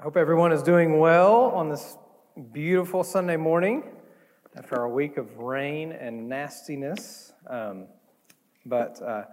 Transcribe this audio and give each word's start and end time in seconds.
I 0.00 0.04
hope 0.04 0.16
everyone 0.16 0.52
is 0.52 0.62
doing 0.62 1.00
well 1.00 1.46
on 1.46 1.70
this 1.70 1.98
beautiful 2.52 3.02
Sunday 3.02 3.36
morning 3.36 3.82
after 4.56 4.76
our 4.76 4.88
week 4.88 5.16
of 5.16 5.38
rain 5.38 5.90
and 5.90 6.28
nastiness. 6.28 7.32
Um, 7.48 7.88
but 8.64 9.02
uh, 9.02 9.24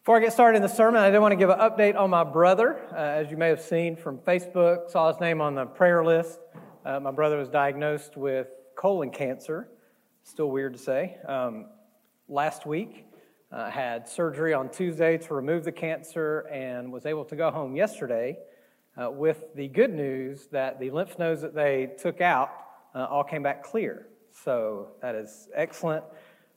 before 0.00 0.16
I 0.16 0.20
get 0.22 0.32
started 0.32 0.56
in 0.56 0.62
the 0.62 0.68
sermon, 0.68 1.00
I 1.00 1.12
did 1.12 1.20
want 1.20 1.30
to 1.30 1.36
give 1.36 1.50
an 1.50 1.60
update 1.60 1.96
on 1.96 2.10
my 2.10 2.24
brother. 2.24 2.80
Uh, 2.92 2.96
as 2.96 3.30
you 3.30 3.36
may 3.36 3.46
have 3.46 3.60
seen 3.60 3.94
from 3.94 4.18
Facebook, 4.18 4.90
saw 4.90 5.06
his 5.12 5.20
name 5.20 5.40
on 5.40 5.54
the 5.54 5.66
prayer 5.66 6.04
list. 6.04 6.40
Uh, 6.84 6.98
my 6.98 7.12
brother 7.12 7.38
was 7.38 7.48
diagnosed 7.48 8.16
with 8.16 8.48
colon 8.74 9.10
cancer. 9.10 9.68
Still 10.24 10.50
weird 10.50 10.72
to 10.72 10.80
say. 10.80 11.16
Um, 11.28 11.66
last 12.28 12.66
week, 12.66 13.06
uh, 13.52 13.70
had 13.70 14.08
surgery 14.08 14.52
on 14.52 14.68
Tuesday 14.68 15.16
to 15.18 15.34
remove 15.34 15.62
the 15.62 15.70
cancer 15.70 16.40
and 16.50 16.92
was 16.92 17.06
able 17.06 17.24
to 17.26 17.36
go 17.36 17.52
home 17.52 17.76
yesterday 17.76 18.36
uh, 18.96 19.10
with 19.10 19.54
the 19.54 19.68
good 19.68 19.92
news 19.92 20.48
that 20.52 20.80
the 20.80 20.90
lymph 20.90 21.18
nodes 21.18 21.42
that 21.42 21.54
they 21.54 21.90
took 21.98 22.20
out 22.20 22.50
uh, 22.94 23.04
all 23.04 23.24
came 23.24 23.42
back 23.42 23.62
clear. 23.62 24.06
So 24.32 24.88
that 25.00 25.14
is 25.14 25.48
excellent 25.54 26.04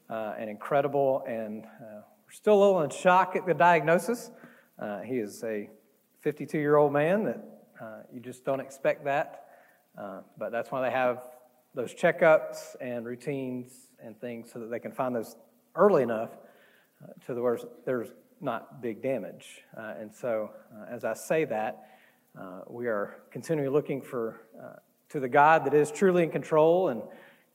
uh, 0.10 0.34
and 0.38 0.50
incredible. 0.50 1.24
And 1.28 1.66
uh, 1.66 2.02
we're 2.26 2.32
still 2.32 2.56
a 2.56 2.62
little 2.62 2.82
in 2.82 2.90
shock 2.90 3.36
at 3.36 3.46
the 3.46 3.54
diagnosis. 3.54 4.32
Uh, 4.80 5.02
he 5.02 5.16
is 5.16 5.44
a 5.44 5.70
52 6.22 6.58
year 6.58 6.76
old 6.76 6.94
man 6.94 7.26
that 7.26 7.44
uh, 7.82 8.02
you 8.12 8.20
just 8.20 8.46
don't 8.46 8.60
expect 8.60 9.06
that. 9.06 9.46
but 10.38 10.52
that's 10.52 10.72
why 10.72 10.82
they 10.82 10.92
have 10.92 11.22
those 11.76 11.94
checkups 11.94 12.76
and 12.82 13.06
routines 13.06 13.90
and 14.04 14.20
things 14.20 14.52
so 14.52 14.60
that 14.60 14.70
they 14.70 14.80
can 14.80 14.92
find 14.92 15.16
those 15.16 15.36
early 15.76 16.04
enough 16.04 16.30
to 17.26 17.34
the 17.34 17.42
where 17.42 17.60
there's 17.86 18.14
not 18.40 18.82
big 18.82 19.02
damage. 19.02 19.62
and 19.76 20.14
so, 20.14 20.52
as 20.90 21.04
I 21.04 21.14
say 21.14 21.46
that, 21.46 21.93
uh, 22.40 22.62
we 22.68 22.88
are 22.88 23.18
continually 23.30 23.70
looking 23.70 24.02
for 24.02 24.42
uh, 24.60 24.78
to 25.10 25.20
the 25.20 25.30
God 25.30 25.66
that 25.66 25.76
is 25.76 25.92
truly 25.92 26.24
in 26.24 26.32
control, 26.32 26.90
and 26.90 27.04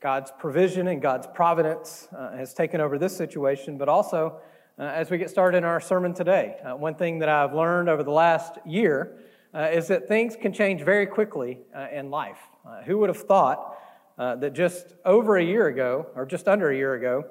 God's 0.00 0.30
provision 0.38 0.86
and 0.86 1.02
God's 1.02 1.26
providence 1.26 2.06
uh, 2.16 2.36
has 2.36 2.54
taken 2.54 2.80
over 2.80 2.96
this 2.96 3.16
situation. 3.16 3.76
But 3.76 3.88
also, 3.88 4.40
uh, 4.78 4.82
as 4.82 5.10
we 5.10 5.18
get 5.18 5.30
started 5.30 5.58
in 5.58 5.64
our 5.64 5.80
sermon 5.80 6.14
today, 6.14 6.58
uh, 6.64 6.76
one 6.76 6.94
thing 6.94 7.18
that 7.18 7.28
I've 7.28 7.54
learned 7.54 7.88
over 7.88 8.04
the 8.04 8.12
last 8.12 8.58
year 8.64 9.18
uh, 9.52 9.62
is 9.72 9.88
that 9.88 10.06
things 10.06 10.36
can 10.36 10.52
change 10.52 10.82
very 10.82 11.06
quickly 11.06 11.58
in 11.92 12.10
life. 12.10 12.38
who 12.84 12.98
would 12.98 13.08
have 13.08 13.22
thought 13.22 13.76
that 14.16 14.52
just 14.52 14.94
over 15.04 15.38
a 15.38 15.44
year 15.44 15.66
ago, 15.66 16.06
or 16.14 16.24
just 16.24 16.46
under 16.46 16.70
a 16.70 16.76
year 16.76 16.94
ago, 16.94 17.24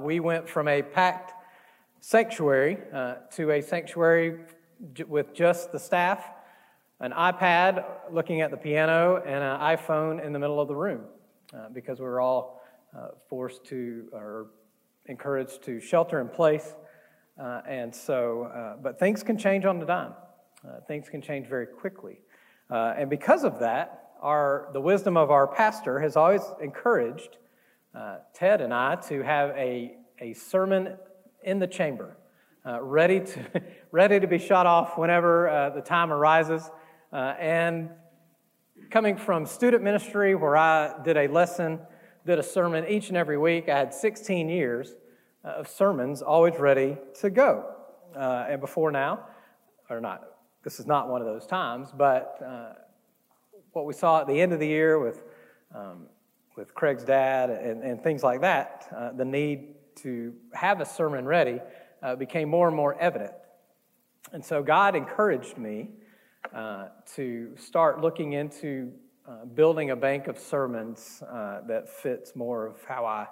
we 0.00 0.18
went 0.18 0.48
from 0.48 0.66
a 0.66 0.82
packed 0.82 1.32
sanctuary 2.00 2.78
to 3.30 3.50
a 3.52 3.60
sanctuary 3.60 4.40
with 5.06 5.34
just 5.34 5.72
the 5.72 5.78
staff, 5.78 6.24
an 7.00 7.12
iPad 7.12 7.84
looking 8.10 8.40
at 8.40 8.50
the 8.50 8.56
piano, 8.56 9.22
and 9.24 9.42
an 9.42 9.60
iPhone 9.60 10.24
in 10.24 10.32
the 10.32 10.38
middle 10.38 10.60
of 10.60 10.68
the 10.68 10.76
room 10.76 11.04
uh, 11.54 11.68
because 11.72 11.98
we 11.98 12.04
were 12.04 12.20
all 12.20 12.62
uh, 12.96 13.08
forced 13.28 13.64
to 13.64 14.08
or 14.12 14.46
encouraged 15.06 15.62
to 15.62 15.80
shelter 15.80 16.20
in 16.20 16.28
place. 16.28 16.74
Uh, 17.38 17.62
and 17.68 17.94
so, 17.94 18.44
uh, 18.44 18.76
but 18.82 18.98
things 18.98 19.22
can 19.22 19.38
change 19.38 19.64
on 19.64 19.78
the 19.78 19.86
dime. 19.86 20.12
Uh, 20.66 20.80
things 20.86 21.08
can 21.08 21.22
change 21.22 21.46
very 21.46 21.66
quickly. 21.66 22.20
Uh, 22.70 22.94
and 22.96 23.08
because 23.08 23.44
of 23.44 23.60
that, 23.60 24.10
our, 24.20 24.68
the 24.72 24.80
wisdom 24.80 25.16
of 25.16 25.30
our 25.30 25.46
pastor 25.46 26.00
has 26.00 26.16
always 26.16 26.42
encouraged 26.60 27.36
Ted 28.32 28.60
and 28.60 28.72
I 28.72 28.94
to 29.08 29.22
have 29.22 29.50
a, 29.50 29.96
a 30.20 30.32
sermon 30.32 30.96
in 31.42 31.58
the 31.58 31.66
chamber 31.66 32.16
uh, 32.68 32.82
ready, 32.82 33.20
to, 33.20 33.62
ready 33.92 34.20
to 34.20 34.26
be 34.26 34.38
shot 34.38 34.66
off 34.66 34.98
whenever 34.98 35.48
uh, 35.48 35.70
the 35.70 35.80
time 35.80 36.12
arises. 36.12 36.70
Uh, 37.12 37.34
and 37.38 37.88
coming 38.90 39.16
from 39.16 39.46
student 39.46 39.82
ministry, 39.82 40.34
where 40.34 40.56
I 40.56 41.02
did 41.02 41.16
a 41.16 41.28
lesson, 41.28 41.80
did 42.26 42.38
a 42.38 42.42
sermon 42.42 42.84
each 42.86 43.08
and 43.08 43.16
every 43.16 43.38
week, 43.38 43.68
I 43.68 43.78
had 43.78 43.94
16 43.94 44.48
years 44.48 44.94
uh, 45.44 45.48
of 45.48 45.68
sermons 45.68 46.20
always 46.20 46.58
ready 46.58 46.98
to 47.20 47.30
go. 47.30 47.74
Uh, 48.14 48.46
and 48.48 48.60
before 48.60 48.90
now, 48.90 49.20
or 49.88 50.00
not, 50.00 50.24
this 50.62 50.78
is 50.78 50.86
not 50.86 51.08
one 51.08 51.22
of 51.22 51.26
those 51.26 51.46
times, 51.46 51.88
but 51.96 52.38
uh, 52.44 52.72
what 53.72 53.86
we 53.86 53.94
saw 53.94 54.20
at 54.20 54.26
the 54.26 54.38
end 54.38 54.52
of 54.52 54.60
the 54.60 54.66
year 54.66 54.98
with, 54.98 55.22
um, 55.74 56.06
with 56.56 56.74
Craig's 56.74 57.04
dad 57.04 57.48
and, 57.48 57.82
and 57.82 58.02
things 58.02 58.22
like 58.22 58.42
that, 58.42 59.14
the 59.16 59.24
need 59.24 59.74
to 59.96 60.34
have 60.52 60.80
a 60.80 60.84
sermon 60.84 61.24
ready 61.24 61.60
uh, 62.02 62.16
became 62.16 62.48
more 62.48 62.66
and 62.68 62.76
more 62.76 62.98
evident. 63.00 63.32
And 64.32 64.44
so 64.44 64.62
God 64.62 64.94
encouraged 64.94 65.58
me 65.58 65.90
uh, 66.54 66.88
to 67.14 67.56
start 67.56 68.00
looking 68.00 68.32
into 68.32 68.92
uh, 69.26 69.44
building 69.44 69.90
a 69.90 69.96
bank 69.96 70.26
of 70.26 70.38
sermons 70.38 71.22
uh, 71.30 71.60
that 71.66 71.88
fits 71.88 72.34
more 72.34 72.66
of 72.66 72.82
how 72.84 73.04
I. 73.04 73.26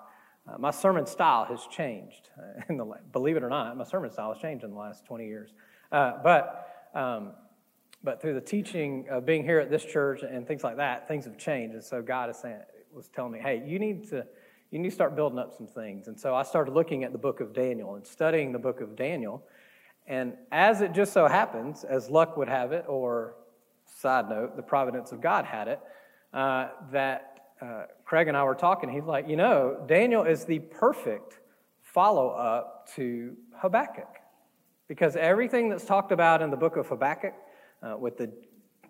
Uh, 0.47 0.59
my 0.59 0.71
sermon 0.71 1.07
style 1.07 1.45
has 1.45 1.67
changed. 1.71 2.31
In 2.69 2.77
the, 2.77 2.87
believe 3.13 3.37
it 3.37 3.43
or 3.43 3.49
not, 3.49 3.77
my 3.77 3.85
sermon 3.85 4.11
style 4.11 4.33
has 4.33 4.41
changed 4.41 4.65
in 4.65 4.71
the 4.71 4.79
last 4.79 5.05
20 5.07 5.27
years. 5.27 5.51
Uh, 5.91 6.13
but, 6.23 6.91
um, 6.95 7.33
but 8.05 8.21
through 8.21 8.35
the 8.35 8.41
teaching 8.41 9.07
of 9.11 9.25
being 9.27 9.43
here 9.43 9.59
at 9.59 9.71
this 9.71 9.85
church 9.85 10.23
and 10.23 10.47
things 10.47 10.63
like 10.63 10.77
that, 10.77 11.09
things 11.09 11.25
have 11.25 11.37
changed. 11.39 11.75
And 11.75 11.83
so 11.83 12.03
God 12.03 12.31
is 12.31 12.37
saying, 12.37 12.59
was 12.93 13.09
telling 13.09 13.33
me, 13.33 13.39
hey, 13.39 13.63
you 13.67 13.79
need 13.79 14.09
to 14.11 14.27
you 14.71 14.79
need 14.79 14.89
to 14.89 14.95
start 14.95 15.15
building 15.15 15.39
up 15.39 15.55
some 15.57 15.67
things. 15.67 16.09
And 16.09 16.19
so 16.19 16.35
I 16.35 16.43
started 16.43 16.73
looking 16.73 17.05
at 17.05 17.13
the 17.13 17.19
book 17.19 17.41
of 17.41 17.53
Daniel 17.53 17.95
and 17.95 18.07
studying 18.07 18.53
the 18.53 18.59
book 18.59 18.81
of 18.81 18.97
Daniel. 18.97 19.45
And 20.07 20.35
as 20.53 20.81
it 20.81 20.93
just 20.93 21.13
so 21.13 21.27
happens, 21.27 21.85
as 21.85 22.11
luck 22.11 22.37
would 22.37 22.49
have 22.49 22.73
it, 22.73 22.85
or 22.89 23.35
side 23.87 24.29
note, 24.29 24.57
the 24.57 24.63
providence 24.63 25.13
of 25.13 25.21
God 25.21 25.45
had 25.45 25.69
it, 25.69 25.81
uh, 26.33 26.69
that 26.93 27.37
uh, 27.61 27.85
Craig 28.05 28.29
and 28.29 28.37
I 28.37 28.43
were 28.45 28.55
talking. 28.55 28.91
He's 28.91 29.05
like, 29.05 29.29
you 29.29 29.37
know, 29.37 29.83
Daniel 29.87 30.25
is 30.25 30.45
the 30.45 30.59
perfect 30.59 31.41
follow 31.83 32.29
up 32.29 32.89
to 32.95 33.37
Habakkuk. 33.57 34.09
Because 34.89 35.17
everything 35.17 35.69
that's 35.69 35.85
talked 35.85 36.13
about 36.13 36.43
in 36.43 36.51
the 36.51 36.57
book 36.57 36.77
of 36.77 36.87
Habakkuk, 36.89 37.35
uh, 37.83 37.97
with 37.97 38.17
the 38.17 38.31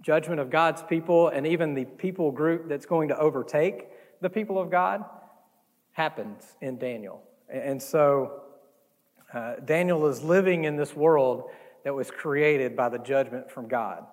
judgment 0.03 0.41
of 0.41 0.51
God's 0.51 0.83
people 0.83 1.29
and 1.29 1.47
even 1.47 1.75
the 1.75 1.85
people 1.85 2.31
group 2.31 2.69
that's 2.69 2.87
going 2.87 3.09
to 3.09 3.19
overtake 3.19 3.89
the 4.21 4.31
people 4.31 4.59
of 4.59 4.71
God, 4.71 5.05
happens 5.97 6.57
in 6.61 6.77
Daniel. 6.77 7.23
And 7.49 7.83
so 7.83 8.43
uh, 9.33 9.55
Daniel 9.65 10.07
is 10.09 10.23
living 10.23 10.65
in 10.65 10.77
this 10.77 10.95
world 10.95 11.49
that 11.85 11.95
was 11.95 12.11
created 12.11 12.77
by 12.77 12.91
the 12.91 12.99
judgment 12.99 13.51
from 13.51 13.67
God. 13.67 14.05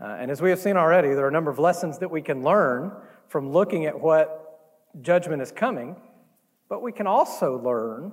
Uh, 0.00 0.16
and 0.18 0.30
as 0.30 0.40
we 0.40 0.48
have 0.48 0.58
seen 0.58 0.78
already, 0.78 1.08
there 1.08 1.26
are 1.26 1.28
a 1.28 1.32
number 1.32 1.50
of 1.50 1.58
lessons 1.58 1.98
that 1.98 2.10
we 2.10 2.22
can 2.22 2.42
learn 2.42 2.90
from 3.28 3.52
looking 3.52 3.84
at 3.84 4.00
what 4.00 4.72
judgment 5.02 5.42
is 5.42 5.52
coming, 5.52 5.94
but 6.70 6.80
we 6.80 6.90
can 6.90 7.06
also 7.06 7.60
learn 7.62 8.12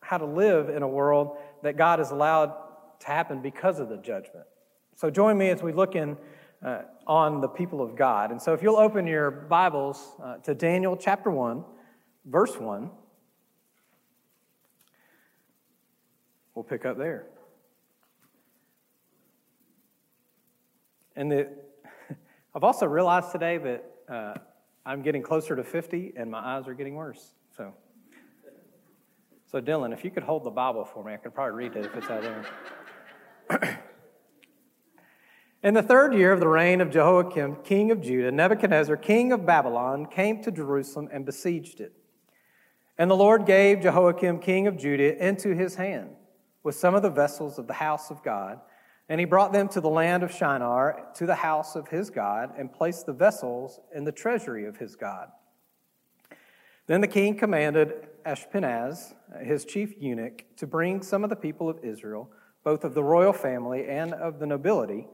how 0.00 0.16
to 0.16 0.24
live 0.24 0.70
in 0.70 0.82
a 0.82 0.88
world 0.88 1.36
that 1.62 1.76
God 1.76 1.98
has 1.98 2.12
allowed 2.12 2.54
to 3.00 3.06
happen 3.08 3.42
because 3.42 3.78
of 3.78 3.90
the 3.90 3.98
judgment. 3.98 4.46
So 4.96 5.10
join 5.10 5.36
me 5.36 5.50
as 5.50 5.62
we 5.62 5.72
look 5.74 5.96
in 5.96 6.16
uh, 6.64 6.82
on 7.06 7.42
the 7.42 7.48
people 7.48 7.82
of 7.82 7.94
God. 7.94 8.30
And 8.30 8.40
so 8.40 8.54
if 8.54 8.62
you'll 8.62 8.76
open 8.76 9.06
your 9.06 9.30
Bibles 9.30 10.16
uh, 10.22 10.36
to 10.38 10.54
Daniel 10.54 10.96
chapter 10.96 11.30
1, 11.30 11.62
verse 12.24 12.56
1. 12.58 12.90
We'll 16.54 16.64
pick 16.64 16.84
up 16.84 16.98
there. 16.98 17.26
And 21.16 21.30
the, 21.30 21.48
I've 22.54 22.64
also 22.64 22.86
realized 22.86 23.32
today 23.32 23.58
that 23.58 23.84
uh, 24.08 24.34
I'm 24.84 25.02
getting 25.02 25.22
closer 25.22 25.56
to 25.56 25.64
50 25.64 26.14
and 26.16 26.30
my 26.30 26.38
eyes 26.38 26.68
are 26.68 26.74
getting 26.74 26.94
worse. 26.94 27.34
So, 27.56 27.72
so 29.50 29.60
Dylan, 29.60 29.92
if 29.92 30.04
you 30.04 30.10
could 30.10 30.22
hold 30.22 30.44
the 30.44 30.50
Bible 30.50 30.84
for 30.84 31.04
me, 31.04 31.14
I 31.14 31.16
could 31.16 31.34
probably 31.34 31.54
read 31.54 31.76
it 31.76 31.86
if 31.86 31.96
it's 31.96 32.10
out 32.10 32.22
there. 32.22 33.78
In 35.62 35.74
the 35.74 35.82
third 35.82 36.14
year 36.14 36.32
of 36.32 36.40
the 36.40 36.48
reign 36.48 36.80
of 36.80 36.90
Jehoiakim, 36.90 37.56
king 37.62 37.92
of 37.92 38.00
Judah, 38.00 38.32
Nebuchadnezzar, 38.32 38.96
king 38.96 39.30
of 39.30 39.46
Babylon, 39.46 40.06
came 40.06 40.42
to 40.42 40.50
Jerusalem 40.50 41.08
and 41.12 41.24
besieged 41.24 41.80
it. 41.80 41.92
And 42.98 43.10
the 43.10 43.16
Lord 43.16 43.46
gave 43.46 43.80
Jehoiakim, 43.80 44.38
king 44.40 44.66
of 44.66 44.76
Judah, 44.76 45.16
into 45.24 45.54
his 45.54 45.74
hand 45.76 46.10
with 46.62 46.74
some 46.74 46.94
of 46.94 47.02
the 47.02 47.10
vessels 47.10 47.58
of 47.58 47.66
the 47.66 47.72
house 47.72 48.10
of 48.10 48.22
God. 48.22 48.60
And 49.08 49.18
he 49.18 49.24
brought 49.24 49.52
them 49.52 49.68
to 49.68 49.80
the 49.80 49.90
land 49.90 50.22
of 50.22 50.32
Shinar, 50.32 51.08
to 51.16 51.26
the 51.26 51.34
house 51.34 51.74
of 51.74 51.88
his 51.88 52.08
God, 52.08 52.52
and 52.56 52.72
placed 52.72 53.06
the 53.06 53.12
vessels 53.12 53.80
in 53.94 54.04
the 54.04 54.12
treasury 54.12 54.64
of 54.64 54.76
his 54.76 54.94
God. 54.94 55.28
Then 56.86 57.00
the 57.00 57.08
king 57.08 57.36
commanded 57.36 58.08
Ashpenaz, 58.24 59.14
his 59.42 59.64
chief 59.64 59.94
eunuch, 59.98 60.44
to 60.56 60.66
bring 60.66 61.02
some 61.02 61.24
of 61.24 61.30
the 61.30 61.36
people 61.36 61.68
of 61.68 61.84
Israel, 61.84 62.30
both 62.64 62.84
of 62.84 62.94
the 62.94 63.02
royal 63.02 63.32
family 63.32 63.86
and 63.88 64.14
of 64.14 64.38
the 64.38 64.46
nobility, 64.46 65.08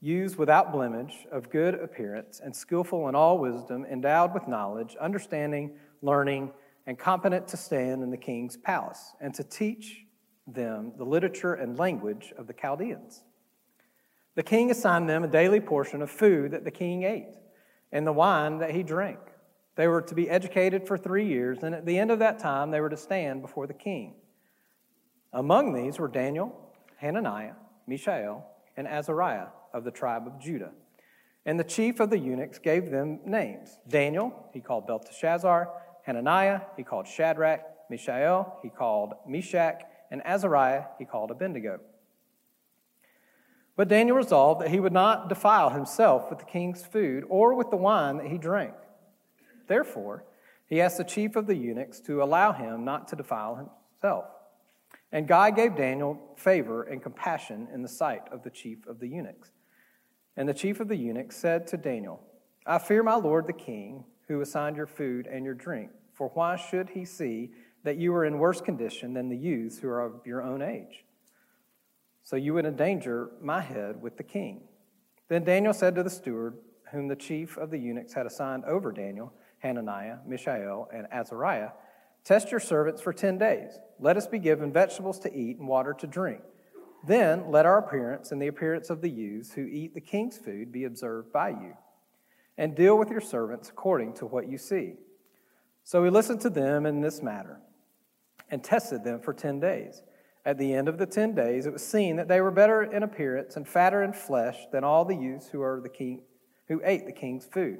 used 0.00 0.36
without 0.36 0.72
blemish, 0.72 1.26
of 1.30 1.48
good 1.48 1.74
appearance, 1.74 2.40
and 2.42 2.54
skillful 2.54 3.08
in 3.08 3.14
all 3.14 3.38
wisdom, 3.38 3.86
endowed 3.86 4.34
with 4.34 4.48
knowledge, 4.48 4.96
understanding, 5.00 5.76
learning, 6.02 6.50
and 6.86 6.98
competent 6.98 7.48
to 7.48 7.56
stand 7.56 8.02
in 8.02 8.10
the 8.10 8.16
king's 8.16 8.56
palace 8.56 9.12
and 9.20 9.34
to 9.34 9.44
teach 9.44 10.04
them 10.46 10.92
the 10.96 11.04
literature 11.04 11.54
and 11.54 11.78
language 11.78 12.32
of 12.36 12.46
the 12.46 12.52
Chaldeans. 12.52 13.22
The 14.34 14.42
king 14.42 14.70
assigned 14.70 15.08
them 15.08 15.24
a 15.24 15.28
daily 15.28 15.60
portion 15.60 16.02
of 16.02 16.10
food 16.10 16.52
that 16.52 16.64
the 16.64 16.70
king 16.70 17.04
ate 17.04 17.36
and 17.92 18.06
the 18.06 18.12
wine 18.12 18.58
that 18.58 18.70
he 18.70 18.82
drank. 18.82 19.18
They 19.76 19.88
were 19.88 20.02
to 20.02 20.14
be 20.14 20.28
educated 20.28 20.86
for 20.86 20.98
three 20.98 21.26
years, 21.26 21.62
and 21.62 21.74
at 21.74 21.86
the 21.86 21.98
end 21.98 22.10
of 22.10 22.18
that 22.18 22.38
time, 22.38 22.70
they 22.70 22.80
were 22.80 22.90
to 22.90 22.96
stand 22.96 23.40
before 23.40 23.66
the 23.66 23.74
king. 23.74 24.14
Among 25.32 25.72
these 25.72 25.98
were 25.98 26.08
Daniel, 26.08 26.74
Hananiah, 26.96 27.54
Mishael, 27.86 28.46
and 28.76 28.86
Azariah 28.86 29.48
of 29.72 29.84
the 29.84 29.90
tribe 29.90 30.26
of 30.26 30.40
Judah. 30.40 30.72
And 31.44 31.58
the 31.58 31.64
chief 31.64 32.00
of 32.00 32.10
the 32.10 32.18
eunuchs 32.18 32.58
gave 32.58 32.90
them 32.90 33.20
names. 33.24 33.78
Daniel, 33.88 34.48
he 34.52 34.60
called 34.60 34.86
Belteshazzar. 34.86 35.68
Hananiah, 36.02 36.62
he 36.76 36.82
called 36.82 37.06
Shadrach. 37.06 37.60
Mishael, 37.90 38.58
he 38.62 38.70
called 38.70 39.14
Meshach. 39.26 39.82
And 40.10 40.22
Azariah, 40.24 40.84
he 40.98 41.04
called 41.04 41.30
Abednego. 41.30 41.80
But 43.76 43.88
Daniel 43.88 44.16
resolved 44.16 44.60
that 44.60 44.70
he 44.70 44.80
would 44.80 44.92
not 44.92 45.28
defile 45.28 45.70
himself 45.70 46.28
with 46.28 46.38
the 46.38 46.44
king's 46.44 46.84
food 46.84 47.24
or 47.28 47.54
with 47.54 47.70
the 47.70 47.76
wine 47.76 48.18
that 48.18 48.26
he 48.26 48.38
drank. 48.38 48.74
Therefore, 49.66 50.24
he 50.66 50.80
asked 50.80 50.98
the 50.98 51.04
chief 51.04 51.36
of 51.36 51.46
the 51.46 51.56
eunuchs 51.56 52.00
to 52.00 52.22
allow 52.22 52.52
him 52.52 52.84
not 52.84 53.08
to 53.08 53.16
defile 53.16 53.56
himself. 53.56 54.26
And 55.10 55.28
God 55.28 55.56
gave 55.56 55.76
Daniel 55.76 56.18
favor 56.36 56.82
and 56.82 57.02
compassion 57.02 57.68
in 57.72 57.82
the 57.82 57.88
sight 57.88 58.22
of 58.30 58.42
the 58.42 58.50
chief 58.50 58.86
of 58.86 58.98
the 58.98 59.08
eunuchs. 59.08 59.50
And 60.36 60.48
the 60.48 60.54
chief 60.54 60.80
of 60.80 60.88
the 60.88 60.96
eunuchs 60.96 61.36
said 61.36 61.66
to 61.68 61.76
Daniel, 61.76 62.20
I 62.66 62.78
fear 62.78 63.02
my 63.02 63.16
lord 63.16 63.46
the 63.46 63.52
king, 63.52 64.04
who 64.32 64.40
assigned 64.40 64.76
your 64.76 64.86
food 64.86 65.26
and 65.26 65.44
your 65.44 65.54
drink. 65.54 65.90
For 66.14 66.28
why 66.34 66.56
should 66.56 66.90
he 66.90 67.04
see 67.04 67.50
that 67.84 67.96
you 67.96 68.14
are 68.14 68.24
in 68.24 68.38
worse 68.38 68.60
condition 68.60 69.14
than 69.14 69.28
the 69.28 69.36
youths 69.36 69.78
who 69.78 69.88
are 69.88 70.00
of 70.00 70.26
your 70.26 70.42
own 70.42 70.62
age? 70.62 71.04
So 72.22 72.36
you 72.36 72.54
would 72.54 72.66
endanger 72.66 73.30
my 73.40 73.60
head 73.60 74.00
with 74.00 74.16
the 74.16 74.22
king. 74.22 74.62
Then 75.28 75.44
Daniel 75.44 75.72
said 75.72 75.94
to 75.96 76.02
the 76.02 76.10
steward, 76.10 76.58
whom 76.92 77.08
the 77.08 77.16
chief 77.16 77.56
of 77.56 77.70
the 77.70 77.78
eunuchs 77.78 78.12
had 78.12 78.26
assigned 78.26 78.64
over 78.64 78.92
Daniel, 78.92 79.32
Hananiah, 79.58 80.18
Mishael, 80.26 80.88
and 80.92 81.06
Azariah, 81.10 81.70
Test 82.24 82.52
your 82.52 82.60
servants 82.60 83.02
for 83.02 83.12
ten 83.12 83.36
days. 83.36 83.78
Let 83.98 84.16
us 84.16 84.26
be 84.26 84.38
given 84.38 84.72
vegetables 84.72 85.18
to 85.20 85.34
eat 85.34 85.58
and 85.58 85.66
water 85.66 85.92
to 85.94 86.06
drink. 86.06 86.40
Then 87.04 87.50
let 87.50 87.66
our 87.66 87.78
appearance 87.78 88.30
and 88.30 88.40
the 88.40 88.46
appearance 88.46 88.90
of 88.90 89.00
the 89.00 89.10
youths 89.10 89.52
who 89.52 89.62
eat 89.62 89.94
the 89.94 90.00
king's 90.00 90.38
food 90.38 90.70
be 90.70 90.84
observed 90.84 91.32
by 91.32 91.48
you. 91.48 91.74
And 92.58 92.74
deal 92.74 92.98
with 92.98 93.10
your 93.10 93.20
servants 93.20 93.70
according 93.70 94.14
to 94.14 94.26
what 94.26 94.48
you 94.48 94.58
see. 94.58 94.94
So 95.84 96.04
he 96.04 96.10
listened 96.10 96.40
to 96.42 96.50
them 96.50 96.86
in 96.86 97.00
this 97.00 97.22
matter 97.22 97.60
and 98.50 98.62
tested 98.62 99.04
them 99.04 99.20
for 99.20 99.32
ten 99.32 99.58
days. 99.58 100.02
At 100.44 100.58
the 100.58 100.74
end 100.74 100.88
of 100.88 100.98
the 100.98 101.06
ten 101.06 101.34
days, 101.34 101.66
it 101.66 101.72
was 101.72 101.86
seen 101.86 102.16
that 102.16 102.28
they 102.28 102.40
were 102.40 102.50
better 102.50 102.82
in 102.82 103.02
appearance 103.02 103.56
and 103.56 103.66
fatter 103.66 104.02
in 104.02 104.12
flesh 104.12 104.58
than 104.72 104.84
all 104.84 105.04
the 105.04 105.16
youths 105.16 105.48
who 105.48 105.62
are 105.62 105.80
the 105.80 105.88
king 105.88 106.22
who 106.68 106.80
ate 106.84 107.06
the 107.06 107.12
king's 107.12 107.44
food. 107.44 107.78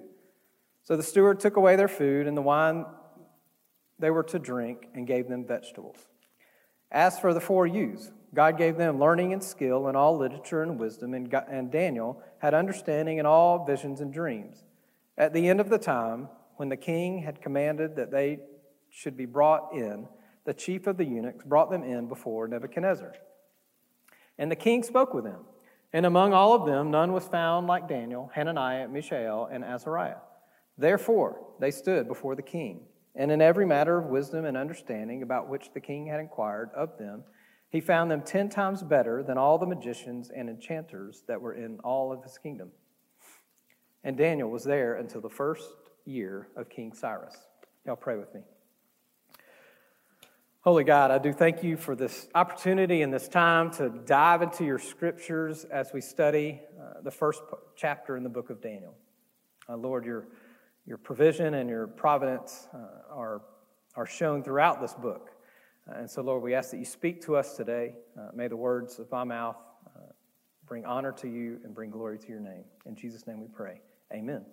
So 0.83 0.97
the 0.97 1.03
steward 1.03 1.41
took 1.41 1.57
away 1.57 1.77
their 1.77 1.89
food 1.89 2.27
and 2.27 2.37
the 2.37 2.43
wine 2.43 2.85
they 3.99 4.11
were 4.11 4.25
to 4.25 4.39
drink 4.39 4.89
and 4.95 5.07
gave 5.07 5.29
them 5.29 5.47
vegetables. 5.47 6.07
As 6.91 7.19
for 7.19 7.33
the 7.33 7.41
four 7.41 7.67
youths, 7.67 8.11
God 8.35 8.57
gave 8.57 8.77
them 8.77 8.99
learning 8.99 9.33
and 9.33 9.43
skill 9.43 9.89
in 9.89 9.97
all 9.97 10.17
literature 10.17 10.63
and 10.63 10.79
wisdom, 10.79 11.13
and, 11.13 11.31
God, 11.31 11.47
and 11.49 11.71
Daniel 11.71 12.23
had 12.39 12.55
understanding 12.55 13.19
in 13.19 13.27
all 13.27 13.65
visions 13.65 14.01
and 14.01 14.13
dreams. 14.13 14.65
At 15.19 15.35
the 15.35 15.49
end 15.49 15.61
of 15.61 15.69
the 15.69 15.79
time, 15.79 16.29
when 16.57 16.69
the 16.69 16.77
king 16.77 17.23
had 17.23 17.43
commanded 17.43 17.97
that 17.97 18.11
they 18.11 18.41
should 18.89 19.17
be 19.17 19.27
brought 19.27 19.75
in, 19.75 20.09
the 20.45 20.55
chief 20.55 20.87
of 20.87 20.97
the 20.97 21.05
eunuchs 21.05 21.45
brought 21.45 21.71
them 21.71 21.85
in 21.85 22.09
before 22.09 22.49
Nebuchadnezzar. 22.49 23.15
And 24.39 24.51
the 24.51 24.57
king 24.57 24.83
spoke 24.83 25.15
with 25.15 25.25
them. 25.25 25.45
And 25.93 26.07
among 26.07 26.33
all 26.33 26.55
of 26.55 26.67
them, 26.67 26.91
none 26.91 27.13
was 27.13 27.29
found 27.29 27.67
like 27.67 27.87
Daniel, 27.87 28.31
Hananiah, 28.35 28.89
Mishael, 28.89 29.49
and 29.53 29.63
Azariah. 29.63 30.17
Therefore, 30.79 31.47
they 31.61 31.71
stood 31.71 32.09
before 32.09 32.35
the 32.35 32.43
king. 32.43 32.87
And 33.15 33.31
in 33.31 33.43
every 33.43 33.67
matter 33.67 33.99
of 33.99 34.07
wisdom 34.07 34.47
and 34.47 34.57
understanding 34.57 35.23
about 35.23 35.51
which 35.51 35.73
the 35.75 35.81
king 35.81 36.07
had 36.07 36.19
inquired 36.19 36.71
of 36.75 36.97
them, 36.99 37.25
he 37.73 37.81
found 37.81 38.11
them 38.11 38.21
ten 38.21 38.51
times 38.51 38.83
better 38.83 39.23
than 39.23 39.39
all 39.39 39.57
the 39.57 39.67
magicians 39.67 40.31
and 40.31 40.51
enchanters 40.51 41.25
that 41.27 41.41
were 41.41 41.55
in 41.55 41.79
all 41.81 42.13
of 42.13 42.23
his 42.23 42.37
kingdom. 42.37 42.71
And 44.05 44.15
Daniel 44.15 44.51
was 44.51 44.63
there 44.63 44.97
until 44.97 45.23
the 45.23 45.31
first 45.31 45.71
year 46.05 46.49
of 46.55 46.69
King 46.69 46.93
Cyrus. 46.93 47.35
Y'all 47.87 47.97
pray 47.97 48.19
with 48.19 48.33
me. 48.35 48.43
Holy 50.61 50.85
God, 50.85 51.11
I 51.11 51.19
do 51.19 51.33
thank 51.33 51.65
you 51.65 51.79
for 51.79 51.97
this 51.97 52.29
opportunity 52.35 53.01
and 53.01 53.13
this 53.13 53.27
time 53.27 53.71
to 53.73 53.89
dive 53.89 54.43
into 54.43 54.65
your 54.65 54.79
scriptures 54.79 55.65
as 55.65 55.93
we 55.95 56.01
study 56.03 56.61
uh, 56.79 57.01
the 57.03 57.11
first 57.11 57.43
chapter 57.75 58.19
in 58.19 58.23
the 58.23 58.29
book 58.29 58.51
of 58.51 58.61
Daniel. 58.61 58.95
Uh, 59.67 59.77
Lord, 59.77 60.05
your, 60.05 60.29
your 60.87 60.99
provision 60.99 61.55
and 61.55 61.71
your 61.71 61.87
providence 61.87 62.69
uh, 62.75 62.79
are, 63.11 63.43
are 63.97 64.07
shown 64.07 64.45
throughout 64.45 64.81
this 64.81 64.93
book. 64.93 65.32
Uh, 65.89 65.99
and 65.99 66.11
so, 66.11 66.23
Lord, 66.23 66.43
we 66.43 66.55
ask 66.55 66.71
that 66.71 66.79
you 66.79 66.85
speak 66.85 67.23
to 67.23 67.37
us 67.37 67.57
today. 67.57 67.95
Uh, 68.19 68.29
may 68.35 68.49
the 68.49 68.57
words 68.57 68.99
of 68.99 69.11
my 69.11 69.25
mouth 69.25 69.57
uh, 69.87 70.01
bring 70.67 70.85
honor 70.85 71.13
to 71.13 71.29
you 71.29 71.61
and 71.65 71.75
bring 71.75 71.91
glory 71.91 72.19
to 72.19 72.29
your 72.29 72.41
name. 72.41 72.65
In 72.87 72.95
Jesus' 72.95 73.27
name 73.27 73.41
we 73.41 73.49
pray. 73.49 73.81
Amen. 74.13 74.45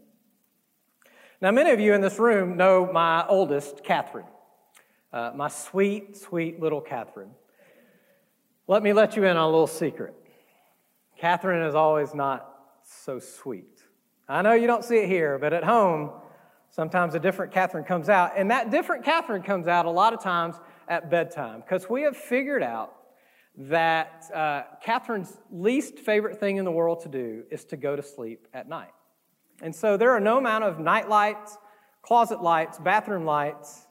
Now, 1.41 1.51
many 1.51 1.71
of 1.71 1.79
you 1.79 1.93
in 1.93 2.01
this 2.01 2.19
room 2.19 2.57
know 2.57 2.89
my 2.91 3.25
oldest, 3.27 3.83
Catherine. 3.83 4.25
Uh, 5.13 5.31
my 5.35 5.47
sweet, 5.47 6.17
sweet 6.17 6.59
little 6.59 6.81
Catherine. 6.81 7.31
Let 8.67 8.83
me 8.83 8.93
let 8.93 9.15
you 9.15 9.23
in 9.23 9.37
on 9.37 9.37
a 9.37 9.45
little 9.49 9.65
secret. 9.65 10.13
Catherine 11.17 11.67
is 11.67 11.75
always 11.75 12.13
not 12.13 12.47
so 12.83 13.19
sweet. 13.19 13.83
I 14.27 14.41
know 14.41 14.53
you 14.53 14.67
don't 14.67 14.83
see 14.83 14.97
it 14.97 15.07
here, 15.07 15.39
but 15.39 15.53
at 15.53 15.63
home, 15.63 16.11
sometimes 16.69 17.15
a 17.15 17.19
different 17.19 17.51
Catherine 17.51 17.83
comes 17.83 18.09
out. 18.09 18.33
And 18.35 18.51
that 18.51 18.71
different 18.71 19.03
Catherine 19.03 19.43
comes 19.43 19.67
out 19.67 19.85
a 19.85 19.91
lot 19.91 20.13
of 20.13 20.21
times 20.21 20.55
at 20.87 21.09
bedtime 21.09 21.61
because 21.61 21.89
we 21.89 22.03
have 22.03 22.15
figured 22.15 22.63
out 22.63 22.93
that 23.57 24.23
uh, 24.33 24.63
Catherine's 24.83 25.37
least 25.51 25.99
favorite 25.99 26.39
thing 26.39 26.57
in 26.57 26.65
the 26.65 26.71
world 26.71 27.01
to 27.01 27.09
do 27.09 27.43
is 27.51 27.65
to 27.65 27.77
go 27.77 27.95
to 27.95 28.01
sleep 28.01 28.47
at 28.53 28.69
night. 28.69 28.91
And 29.61 29.75
so 29.75 29.97
there 29.97 30.11
are 30.11 30.19
no 30.19 30.37
amount 30.37 30.63
of 30.63 30.79
night 30.79 31.09
lights, 31.09 31.57
closet 32.01 32.41
lights, 32.41 32.79
bathroom 32.79 33.25
lights, 33.25 33.87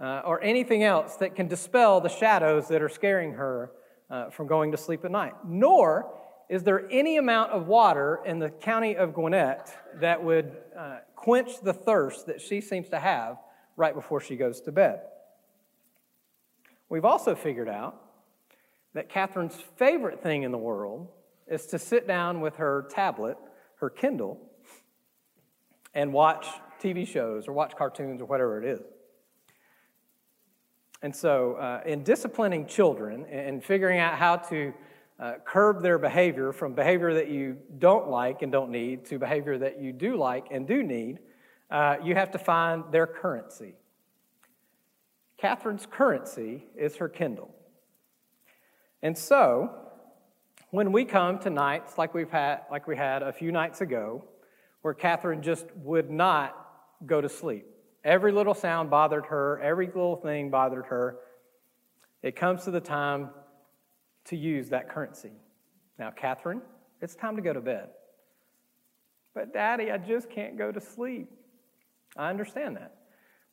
uh, 0.00 0.22
or 0.24 0.42
anything 0.42 0.82
else 0.82 1.16
that 1.16 1.36
can 1.36 1.46
dispel 1.46 2.00
the 2.00 2.08
shadows 2.08 2.68
that 2.68 2.82
are 2.82 2.88
scaring 2.88 3.32
her 3.34 3.72
uh, 4.10 4.30
from 4.30 4.46
going 4.46 4.72
to 4.72 4.76
sleep 4.76 5.04
at 5.04 5.10
night. 5.10 5.34
Nor 5.46 6.12
is 6.48 6.62
there 6.62 6.88
any 6.90 7.18
amount 7.18 7.52
of 7.52 7.66
water 7.66 8.20
in 8.26 8.38
the 8.38 8.50
county 8.50 8.96
of 8.96 9.14
Gwinnett 9.14 9.70
that 10.00 10.22
would 10.22 10.56
uh, 10.76 10.98
quench 11.22 11.60
the 11.60 11.72
thirst 11.72 12.26
that 12.26 12.40
she 12.40 12.60
seems 12.60 12.88
to 12.88 12.98
have 12.98 13.38
right 13.76 13.94
before 13.94 14.20
she 14.20 14.36
goes 14.36 14.60
to 14.60 14.72
bed. 14.72 15.00
We've 16.88 17.04
also 17.04 17.36
figured 17.36 17.68
out 17.68 18.02
that 18.94 19.08
Catherine's 19.08 19.56
favorite 19.76 20.20
thing 20.20 20.42
in 20.42 20.50
the 20.50 20.58
world 20.58 21.08
is 21.46 21.66
to 21.66 21.78
sit 21.78 22.08
down 22.08 22.40
with 22.40 22.56
her 22.56 22.88
tablet, 22.90 23.38
her 23.76 23.88
Kindle, 23.88 24.40
and 25.94 26.12
watch 26.12 26.46
TV 26.82 27.06
shows 27.06 27.46
or 27.46 27.52
watch 27.52 27.76
cartoons 27.76 28.20
or 28.20 28.24
whatever 28.24 28.60
it 28.60 28.68
is. 28.68 28.80
And 31.02 31.14
so, 31.14 31.54
uh, 31.54 31.82
in 31.86 32.02
disciplining 32.02 32.66
children 32.66 33.26
and 33.26 33.62
figuring 33.62 34.00
out 34.00 34.18
how 34.18 34.36
to 34.36 34.74
uh, 35.22 35.34
curb 35.44 35.82
their 35.82 35.98
behavior 35.98 36.52
from 36.52 36.74
behavior 36.74 37.14
that 37.14 37.28
you 37.28 37.56
don't 37.78 38.08
like 38.08 38.42
and 38.42 38.50
don't 38.50 38.70
need 38.70 39.04
to 39.04 39.18
behavior 39.18 39.56
that 39.56 39.80
you 39.80 39.92
do 39.92 40.16
like 40.16 40.48
and 40.50 40.66
do 40.66 40.82
need, 40.82 41.20
uh, 41.70 41.96
you 42.02 42.14
have 42.14 42.32
to 42.32 42.38
find 42.38 42.84
their 42.90 43.06
currency. 43.06 43.74
Catherine's 45.38 45.86
currency 45.86 46.64
is 46.76 46.96
her 46.96 47.08
Kindle. 47.08 47.54
And 49.00 49.16
so, 49.16 49.70
when 50.70 50.90
we 50.90 51.04
come 51.04 51.38
to 51.40 51.50
nights 51.50 51.98
like 51.98 52.14
we've 52.14 52.30
had, 52.30 52.62
like 52.70 52.88
we 52.88 52.96
had 52.96 53.22
a 53.22 53.32
few 53.32 53.52
nights 53.52 53.80
ago, 53.80 54.24
where 54.80 54.94
Catherine 54.94 55.42
just 55.42 55.66
would 55.76 56.10
not 56.10 56.56
go 57.06 57.20
to 57.20 57.28
sleep, 57.28 57.66
Every 58.04 58.32
little 58.32 58.54
sound 58.54 58.90
bothered 58.90 59.26
her, 59.26 59.60
every 59.60 59.86
little 59.86 60.16
thing 60.16 60.50
bothered 60.50 60.86
her. 60.86 61.18
It 62.22 62.34
comes 62.34 62.64
to 62.64 62.72
the 62.72 62.80
time 62.80 63.30
to 64.26 64.36
use 64.36 64.68
that 64.70 64.88
currency. 64.88 65.32
Now, 65.98 66.10
Catherine, 66.10 66.62
it's 67.00 67.14
time 67.14 67.36
to 67.36 67.42
go 67.42 67.52
to 67.52 67.60
bed. 67.60 67.90
But, 69.34 69.52
Daddy, 69.52 69.90
I 69.90 69.98
just 69.98 70.30
can't 70.30 70.58
go 70.58 70.70
to 70.70 70.80
sleep. 70.80 71.30
I 72.16 72.30
understand 72.30 72.76
that. 72.76 72.94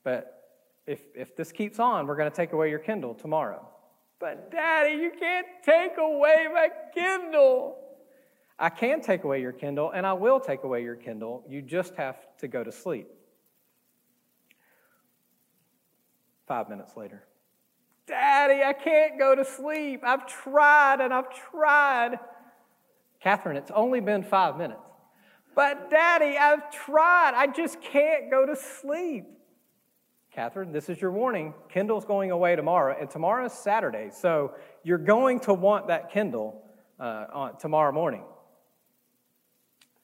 But 0.04 0.52
if, 0.86 1.02
if 1.16 1.36
this 1.36 1.52
keeps 1.52 1.80
on, 1.80 2.08
we're 2.08 2.18
going 2.18 2.30
to 2.30 2.36
take 2.36 2.54
away 2.54 2.70
your 2.70 2.80
Kindle 2.80 3.14
tomorrow. 3.14 3.68
But, 4.20 4.52
Daddy, 4.52 4.96
you 4.96 5.12
can't 5.18 5.48
take 5.64 5.98
away 5.98 6.48
my 6.54 6.70
Kindle. 6.94 7.78
I 8.58 8.70
can 8.70 9.00
take 9.02 9.24
away 9.24 9.40
your 9.40 9.54
Kindle, 9.54 9.92
and 9.92 10.06
I 10.06 10.14
will 10.14 10.40
take 10.40 10.64
away 10.64 10.84
your 10.84 10.96
Kindle. 10.96 11.46
You 11.48 11.62
just 11.62 11.96
have 11.96 12.18
to 12.40 12.48
go 12.48 12.64
to 12.64 12.72
sleep. 12.72 13.08
Five 16.46 16.68
minutes 16.68 16.98
later, 16.98 17.24
Daddy, 18.10 18.64
I 18.64 18.74
can't 18.74 19.18
go 19.18 19.36
to 19.36 19.46
sleep. 19.46 20.02
I've 20.04 20.26
tried 20.26 21.00
and 21.00 21.14
I've 21.14 21.30
tried. 21.30 22.18
Catherine, 23.22 23.56
it's 23.56 23.72
only 23.72 24.00
been 24.00 24.24
five 24.24 24.58
minutes. 24.58 24.82
But, 25.56 25.90
Daddy, 25.90 26.38
I've 26.38 26.72
tried. 26.72 27.34
I 27.36 27.48
just 27.48 27.82
can't 27.82 28.32
go 28.32 28.46
to 28.46 28.56
sleep. 28.56 29.26
Catherine, 30.32 30.72
this 30.72 30.90
is 30.90 31.00
your 31.02 31.12
warning. 31.12 31.54
Kindle's 31.70 32.06
going 32.06 32.32
away 32.32 32.56
tomorrow, 32.56 32.96
and 33.00 33.10
tomorrow 33.10 33.46
is 33.46 33.54
Saturday, 33.54 34.10
so 34.12 34.54
you're 34.84 34.98
going 34.98 35.40
to 35.42 35.54
want 35.54 35.88
that 35.88 36.12
Kindle 36.12 36.64
uh, 37.00 37.26
on 37.34 37.58
tomorrow 37.58 37.92
morning. 37.92 38.24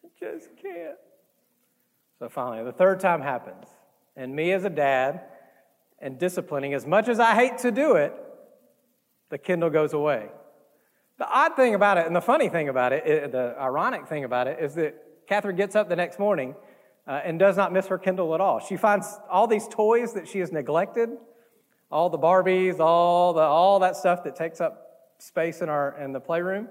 I 0.04 0.08
just 0.20 0.50
can't. 0.62 0.98
So 2.20 2.30
finally, 2.30 2.64
the 2.64 2.74
third 2.74 3.00
time 3.00 3.22
happens, 3.22 3.68
and 4.16 4.36
me 4.36 4.52
as 4.52 4.64
a 4.64 4.70
dad, 4.70 5.22
and 6.00 6.20
disciplining, 6.20 6.74
as 6.74 6.86
much 6.86 7.08
as 7.08 7.20
I 7.20 7.34
hate 7.36 7.58
to 7.60 7.72
do 7.72 7.96
it, 7.96 8.14
the 9.30 9.38
Kindle 9.38 9.70
goes 9.70 9.94
away. 9.94 10.30
The 11.18 11.28
odd 11.28 11.56
thing 11.56 11.76
about 11.76 11.98
it, 11.98 12.06
and 12.06 12.16
the 12.16 12.22
funny 12.22 12.50
thing 12.50 12.70
about 12.70 12.92
it, 12.94 13.32
the 13.32 13.56
ironic 13.60 14.08
thing 14.08 14.24
about 14.24 14.48
it, 14.48 14.60
is 14.60 14.76
that 14.76 14.96
Catherine 15.28 15.56
gets 15.56 15.76
up 15.76 15.88
the 15.90 15.96
next 15.96 16.20
morning 16.20 16.56
uh, 17.08 17.22
and 17.24 17.40
does 17.40 17.56
not 17.56 17.72
miss 17.72 17.88
her 17.88 17.98
Kindle 17.98 18.36
at 18.36 18.42
all. 18.42 18.60
She 18.60 18.78
finds 18.78 19.18
all 19.30 19.48
these 19.48 19.68
toys 19.68 20.14
that 20.14 20.28
she 20.28 20.40
has 20.40 20.52
neglected, 20.52 21.10
all 21.90 22.10
the 22.10 22.20
Barbies, 22.20 22.80
all, 22.80 23.34
the, 23.34 23.42
all 23.42 23.80
that 23.80 23.96
stuff 23.96 24.24
that 24.26 24.36
takes 24.36 24.60
up 24.60 25.14
space 25.20 25.62
in, 25.62 25.70
our, 25.70 25.98
in 26.00 26.12
the 26.12 26.20
playroom. 26.20 26.68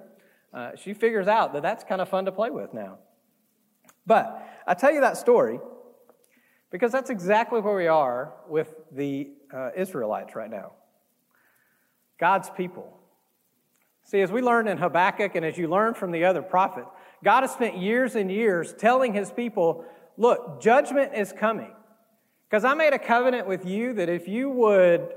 Uh, 0.52 0.72
she 0.76 0.92
figures 0.92 1.26
out 1.26 1.52
that 1.54 1.62
that's 1.62 1.82
kind 1.82 2.00
of 2.00 2.08
fun 2.08 2.26
to 2.26 2.32
play 2.32 2.50
with 2.50 2.74
now. 2.74 2.98
But 4.06 4.46
I 4.66 4.74
tell 4.74 4.92
you 4.92 5.00
that 5.00 5.16
story 5.16 5.58
because 6.74 6.90
that's 6.90 7.08
exactly 7.08 7.60
where 7.60 7.76
we 7.76 7.86
are 7.86 8.32
with 8.48 8.74
the 8.90 9.30
uh, 9.54 9.70
Israelites 9.76 10.34
right 10.34 10.50
now 10.50 10.72
God's 12.18 12.50
people. 12.50 12.98
See, 14.02 14.20
as 14.22 14.32
we 14.32 14.42
learn 14.42 14.66
in 14.66 14.78
Habakkuk 14.78 15.36
and 15.36 15.44
as 15.46 15.56
you 15.56 15.68
learn 15.68 15.94
from 15.94 16.10
the 16.10 16.24
other 16.24 16.42
prophets, 16.42 16.88
God 17.22 17.42
has 17.42 17.52
spent 17.52 17.78
years 17.78 18.16
and 18.16 18.28
years 18.28 18.74
telling 18.76 19.14
his 19.14 19.30
people 19.30 19.84
look, 20.16 20.60
judgment 20.60 21.12
is 21.14 21.32
coming. 21.32 21.70
Because 22.50 22.64
I 22.64 22.74
made 22.74 22.92
a 22.92 22.98
covenant 22.98 23.46
with 23.46 23.64
you 23.64 23.92
that 23.92 24.08
if 24.08 24.26
you 24.26 24.50
would 24.50 25.14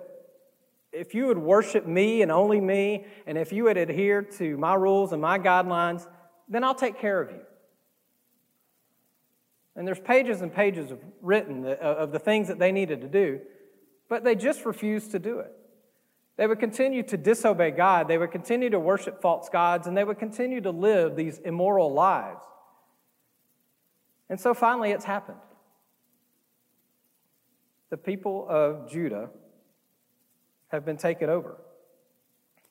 if 0.93 1.15
you 1.15 1.25
would 1.25 1.39
worship 1.39 1.87
me 1.87 2.21
and 2.21 2.31
only 2.31 2.61
me, 2.61 3.07
and 3.25 3.35
if 3.35 3.51
you 3.51 3.63
would 3.63 3.77
adhere 3.77 4.21
to 4.21 4.57
my 4.57 4.75
rules 4.75 5.11
and 5.11 5.19
my 5.19 5.39
guidelines, 5.39 6.05
then 6.47 6.63
I'll 6.63 6.75
take 6.75 6.99
care 6.99 7.19
of 7.19 7.31
you. 7.31 7.41
And 9.77 9.87
there's 9.87 9.99
pages 9.99 10.41
and 10.41 10.53
pages 10.53 10.91
of 10.91 10.99
written 11.21 11.63
uh, 11.63 11.75
of 11.79 12.11
the 12.11 12.19
things 12.19 12.47
that 12.47 12.57
they 12.57 12.71
needed 12.71 13.01
to 13.01 13.07
do, 13.07 13.39
but 14.09 14.23
they 14.23 14.35
just 14.35 14.65
refused 14.65 15.11
to 15.11 15.19
do 15.19 15.39
it. 15.39 15.53
They 16.35 16.47
would 16.47 16.59
continue 16.59 17.03
to 17.03 17.15
disobey 17.15 17.71
God, 17.71 18.07
they 18.07 18.17
would 18.17 18.31
continue 18.31 18.71
to 18.71 18.79
worship 18.79 19.21
false 19.21 19.49
gods, 19.49 19.87
and 19.87 19.95
they 19.95 20.03
would 20.03 20.17
continue 20.17 20.61
to 20.61 20.71
live 20.71 21.15
these 21.15 21.37
immoral 21.37 21.93
lives. 21.93 22.43
And 24.29 24.39
so 24.39 24.55
finally, 24.55 24.91
it's 24.91 25.05
happened. 25.05 25.37
The 27.89 27.97
people 27.97 28.47
of 28.49 28.89
Judah 28.91 29.29
have 30.69 30.85
been 30.85 30.97
taken 30.97 31.29
over. 31.29 31.57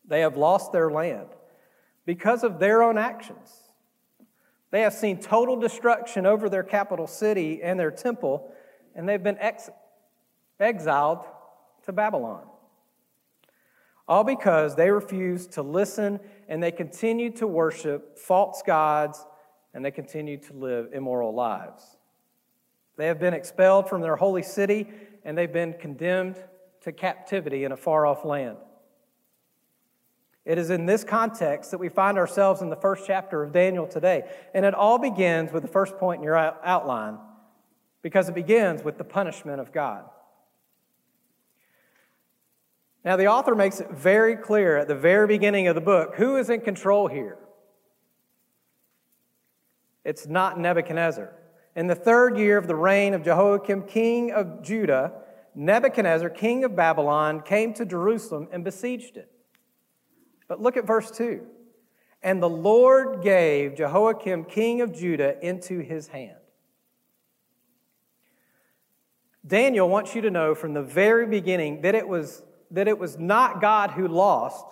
They 0.07 0.21
have 0.21 0.37
lost 0.37 0.73
their 0.73 0.91
land 0.91 1.29
because 2.05 2.45
of 2.45 2.59
their 2.59 2.83
own 2.83 2.99
actions. 2.99 3.65
They 4.70 4.82
have 4.82 4.94
seen 4.94 5.20
total 5.20 5.56
destruction 5.56 6.26
over 6.26 6.49
their 6.49 6.62
capital 6.62 7.06
city 7.06 7.62
and 7.62 7.78
their 7.78 7.90
temple, 7.90 8.52
and 8.94 9.08
they've 9.08 9.23
been 9.23 9.38
ex- 9.38 9.70
exiled 10.58 11.25
to 11.85 11.92
Babylon. 11.92 12.42
All 14.08 14.25
because 14.25 14.76
they 14.76 14.90
refused 14.90 15.52
to 15.52 15.62
listen 15.62 16.20
and 16.49 16.62
they 16.62 16.70
continued 16.70 17.37
to 17.37 17.46
worship 17.46 18.18
false 18.18 18.62
gods 18.64 19.25
and 19.75 19.85
they 19.85 19.90
continued 19.90 20.42
to 20.44 20.52
live 20.52 20.92
immoral 20.92 21.35
lives. 21.35 21.96
They 22.96 23.06
have 23.06 23.18
been 23.18 23.35
expelled 23.35 23.88
from 23.88 24.00
their 24.00 24.16
holy 24.16 24.42
city 24.42 24.88
and 25.25 25.37
they've 25.37 25.52
been 25.52 25.75
condemned 25.75 26.37
to 26.82 26.92
captivity 26.92 27.64
in 27.64 27.73
a 27.73 27.76
far 27.76 28.06
off 28.06 28.25
land. 28.25 28.58
It 30.47 30.59
is 30.59 30.71
in 30.71 30.87
this 30.87 31.03
context 31.03 31.73
that 31.73 31.79
we 31.79 31.88
find 31.88 32.17
ourselves 32.17 32.62
in 32.62 32.71
the 32.71 32.76
first 32.76 33.05
chapter 33.05 33.43
of 33.43 33.53
Daniel 33.53 33.85
today. 33.85 34.23
And 34.55 34.65
it 34.65 34.75
all 34.75 34.97
begins 34.97 35.53
with 35.53 35.65
the 35.65 35.69
first 35.69 35.99
point 35.99 36.21
in 36.21 36.25
your 36.25 36.37
outline 36.37 37.19
because 38.00 38.29
it 38.29 38.35
begins 38.37 38.85
with 38.85 38.97
the 38.97 39.05
punishment 39.05 39.61
of 39.61 39.73
God. 39.73 40.05
Now, 43.05 43.17
the 43.17 43.26
author 43.26 43.57
makes 43.57 43.81
it 43.81 43.91
very 43.91 44.37
clear 44.37 44.76
at 44.76 44.87
the 44.87 44.95
very 44.95 45.26
beginning 45.26 45.67
of 45.67 45.75
the 45.75 45.81
book 45.81 46.15
who 46.15 46.37
is 46.37 46.49
in 46.49 46.61
control 46.61 47.09
here. 47.09 47.38
It's 50.05 50.29
not 50.29 50.61
Nebuchadnezzar. 50.61 51.33
In 51.75 51.88
the 51.88 51.95
third 51.97 52.38
year 52.38 52.57
of 52.57 52.69
the 52.69 52.76
reign 52.76 53.15
of 53.15 53.25
Jehoiakim, 53.25 53.83
king 53.83 54.31
of 54.31 54.62
Judah, 54.62 55.12
Nebuchadnezzar, 55.57 56.31
king 56.31 56.62
of 56.62 56.76
Babylon, 56.76 57.43
came 57.43 57.75
to 57.75 57.85
Jerusalem 57.85 58.49
and 58.53 58.62
besieged 58.62 59.17
it. 59.17 59.33
But 60.49 60.61
look 60.61 60.76
at 60.76 60.87
verse 60.87 61.11
2. 61.11 61.45
And 62.23 62.43
the 62.43 62.49
Lord 62.49 63.23
gave 63.23 63.76
Jehoiakim, 63.76 64.45
king 64.45 64.81
of 64.81 64.93
Judah, 64.93 65.37
into 65.47 65.81
his 65.81 66.09
hand. 66.09 66.37
Daniel 69.47 69.88
wants 69.88 70.15
you 70.15 70.23
to 70.23 70.31
know 70.31 70.55
from 70.55 70.75
the 70.75 70.83
very 70.83 71.26
beginning 71.26 71.83
that 71.83 71.95
it 71.95 72.09
was, 72.09 72.43
that 72.73 72.88
it 72.88 72.99
was 72.99 73.17
not 73.17 73.61
God 73.61 73.93
who 73.93 74.09
lost, 74.09 74.67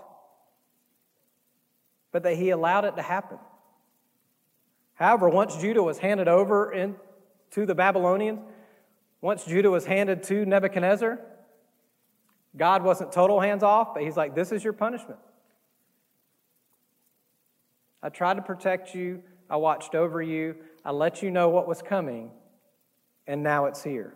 but 2.10 2.24
that 2.24 2.36
he 2.36 2.50
allowed 2.50 2.84
it 2.84 2.96
to 2.96 3.02
happen. 3.02 3.38
However, 4.94 5.28
once 5.28 5.56
Judah 5.56 5.82
was 5.82 5.98
handed 5.98 6.28
over 6.28 6.72
in, 6.72 6.96
to 7.52 7.66
the 7.66 7.74
Babylonians, 7.74 8.40
once 9.20 9.44
Judah 9.44 9.70
was 9.70 9.86
handed 9.86 10.24
to 10.24 10.44
Nebuchadnezzar, 10.44 11.20
God 12.56 12.82
wasn't 12.82 13.12
total 13.12 13.40
hands 13.40 13.62
off, 13.62 13.94
but 13.94 14.02
he's 14.02 14.16
like, 14.16 14.34
This 14.34 14.52
is 14.52 14.62
your 14.62 14.72
punishment. 14.72 15.18
I 18.04 18.10
tried 18.10 18.34
to 18.34 18.42
protect 18.42 18.94
you, 18.94 19.22
I 19.48 19.56
watched 19.56 19.94
over 19.94 20.20
you, 20.20 20.56
I 20.84 20.90
let 20.90 21.22
you 21.22 21.30
know 21.30 21.48
what 21.48 21.66
was 21.66 21.80
coming, 21.80 22.30
and 23.26 23.42
now 23.42 23.64
it's 23.64 23.82
here. 23.82 24.14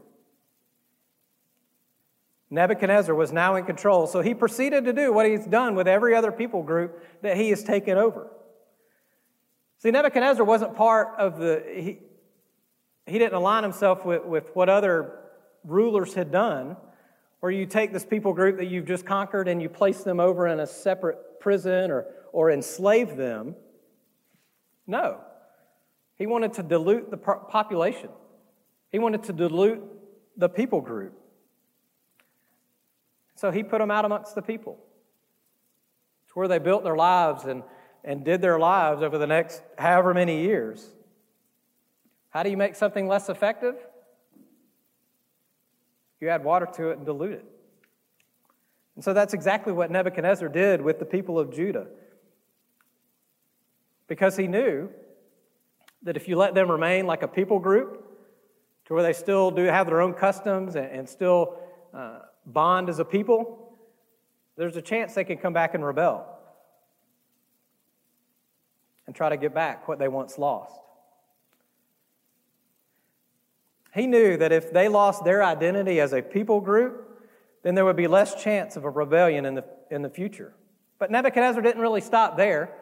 Nebuchadnezzar 2.51 3.15
was 3.15 3.33
now 3.33 3.57
in 3.57 3.65
control, 3.65 4.07
so 4.07 4.21
he 4.21 4.35
proceeded 4.35 4.85
to 4.85 4.93
do 4.93 5.11
what 5.11 5.25
he's 5.25 5.47
done 5.47 5.75
with 5.75 5.89
every 5.89 6.15
other 6.15 6.31
people 6.31 6.63
group 6.63 7.03
that 7.23 7.39
he 7.39 7.49
has 7.49 7.65
taken 7.65 7.97
over. 7.97 8.31
See, 9.79 9.91
Nebuchadnezzar 9.91 10.45
wasn't 10.45 10.77
part 10.77 11.19
of 11.19 11.39
the, 11.39 11.65
he, 11.75 11.99
he 13.07 13.19
didn't 13.19 13.35
align 13.35 13.63
himself 13.63 14.05
with, 14.05 14.23
with 14.27 14.55
what 14.55 14.69
other 14.69 15.19
rulers 15.65 16.13
had 16.13 16.31
done, 16.31 16.77
where 17.41 17.51
you 17.51 17.65
take 17.65 17.95
this 17.95 18.05
people 18.05 18.35
group 18.35 18.59
that 18.59 18.67
you've 18.67 18.87
just 18.87 19.07
conquered 19.07 19.49
and 19.49 19.63
you 19.63 19.71
place 19.71 20.03
them 20.03 20.21
over 20.21 20.47
in 20.47 20.61
a 20.61 20.67
separate 20.67 21.41
prison 21.41 21.91
or, 21.91 22.05
or 22.33 22.51
enslave 22.51 23.17
them. 23.17 23.55
No. 24.89 25.21
He 26.17 26.27
wanted 26.27 26.55
to 26.55 26.65
dilute 26.65 27.13
the 27.13 27.17
population, 27.17 28.11
he 28.91 28.99
wanted 28.99 29.23
to 29.25 29.33
dilute 29.33 29.85
the 30.37 30.49
people 30.49 30.81
group. 30.81 31.17
So 33.37 33.53
he 33.53 33.63
put 33.63 33.79
them 33.79 33.93
out 33.93 34.05
amongst 34.05 34.35
the 34.35 34.43
people. 34.43 34.81
It's 36.25 36.35
where 36.35 36.49
they 36.49 36.59
built 36.59 36.83
their 36.83 36.97
lives 36.97 37.45
and 37.45 37.63
and 38.05 38.25
did 38.25 38.41
their 38.41 38.59
lives 38.59 39.03
over 39.03 39.19
the 39.19 39.27
next 39.27 39.63
however 39.77 40.15
many 40.15 40.43
years. 40.43 40.95
How 42.31 42.43
do 42.43 42.51
you 42.51 42.57
make 42.57 42.75
something 42.75 43.07
less 43.07 43.29
effective? 43.29 43.75
You 46.21 46.29
add 46.29 46.45
water 46.45 46.67
to 46.75 46.91
it 46.91 46.99
and 46.99 47.07
dilute 47.07 47.33
it. 47.33 47.45
And 48.95 49.05
so 49.05 49.13
that's 49.13 49.35
exactly 49.35 49.73
what 49.73 49.91
Nebuchadnezzar 49.91 50.49
did 50.49 50.81
with 50.83 50.99
the 50.99 51.05
people 51.05 51.39
of 51.39 51.55
Judah. 51.55 51.87
Because 54.09 54.37
he 54.37 54.49
knew 54.49 54.91
that 56.03 56.17
if 56.17 56.27
you 56.27 56.37
let 56.37 56.55
them 56.55 56.71
remain 56.71 57.07
like 57.07 57.23
a 57.23 57.29
people 57.29 57.59
group, 57.59 58.05
to 58.87 58.95
where 58.95 59.03
they 59.03 59.13
still 59.13 59.51
do 59.51 59.65
have 59.65 59.87
their 59.87 60.01
own 60.01 60.15
customs 60.15 60.75
and, 60.75 60.87
and 60.87 61.09
still 61.09 61.59
uh, 61.93 62.21
bond 62.47 62.89
as 62.89 62.99
a 62.99 63.05
people, 63.05 63.77
there's 64.57 64.77
a 64.77 64.83
chance 64.83 65.15
they 65.15 65.25
can 65.25 65.37
come 65.37 65.53
back 65.53 65.75
and 65.75 65.85
rebel 65.85 66.27
and 69.07 69.15
try 69.15 69.29
to 69.29 69.37
get 69.37 69.55
back 69.55 69.87
what 69.87 69.99
they 69.99 70.09
once 70.09 70.39
lost. 70.39 70.81
He 73.95 74.07
knew 74.07 74.37
that 74.39 74.53
if 74.53 74.73
they 74.73 74.89
lost 74.89 75.25
their 75.25 75.45
identity 75.45 76.01
as 76.01 76.13
a 76.13 76.23
people 76.23 76.61
group, 76.61 77.27
then 77.63 77.75
there 77.75 77.85
would 77.85 77.97
be 77.97 78.07
less 78.07 78.43
chance 78.43 78.77
of 78.77 78.85
a 78.85 78.91
rebellion 78.91 79.45
in 79.45 79.55
the, 79.55 79.65
in 79.91 80.03
the 80.03 80.09
future. 80.09 80.55
But 80.99 81.11
Nebuchadnezzar 81.11 81.63
didn't 81.63 81.81
really 81.81 82.01
stop 82.01 82.37
there. 82.37 82.73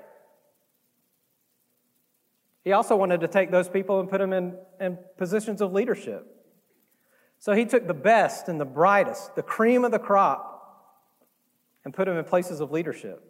He 2.67 2.73
also 2.73 2.97
wanted 2.97 3.21
to 3.21 3.29
take 3.29 3.53
those 3.53 3.69
people 3.69 4.01
and 4.01 4.11
put 4.11 4.19
them 4.19 4.33
in, 4.33 4.59
in 4.81 4.99
positions 5.17 5.61
of 5.61 5.73
leadership. 5.73 6.27
So 7.39 7.53
he 7.53 7.65
took 7.65 7.87
the 7.87 7.95
best 7.95 8.49
and 8.49 8.61
the 8.61 8.65
brightest, 8.65 9.37
the 9.37 9.43
cream 9.45 9.85
of 9.85 9.93
the 9.93 10.01
crop, 10.01 11.15
and 11.85 11.95
put 11.95 12.07
them 12.07 12.17
in 12.17 12.25
places 12.25 12.59
of 12.59 12.73
leadership. 12.73 13.23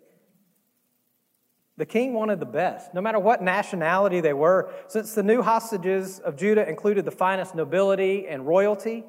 The 1.77 1.85
king 1.85 2.15
wanted 2.15 2.41
the 2.41 2.47
best, 2.47 2.95
no 2.95 3.03
matter 3.03 3.19
what 3.19 3.43
nationality 3.43 4.23
they 4.23 4.33
were. 4.33 4.73
Since 4.89 5.15
the 5.15 5.23
new 5.23 5.43
hostages 5.43 6.19
of 6.19 6.37
Judah 6.37 6.67
included 6.67 7.05
the 7.05 7.11
finest 7.11 7.55
nobility 7.55 8.27
and 8.27 8.47
royalty, 8.47 9.05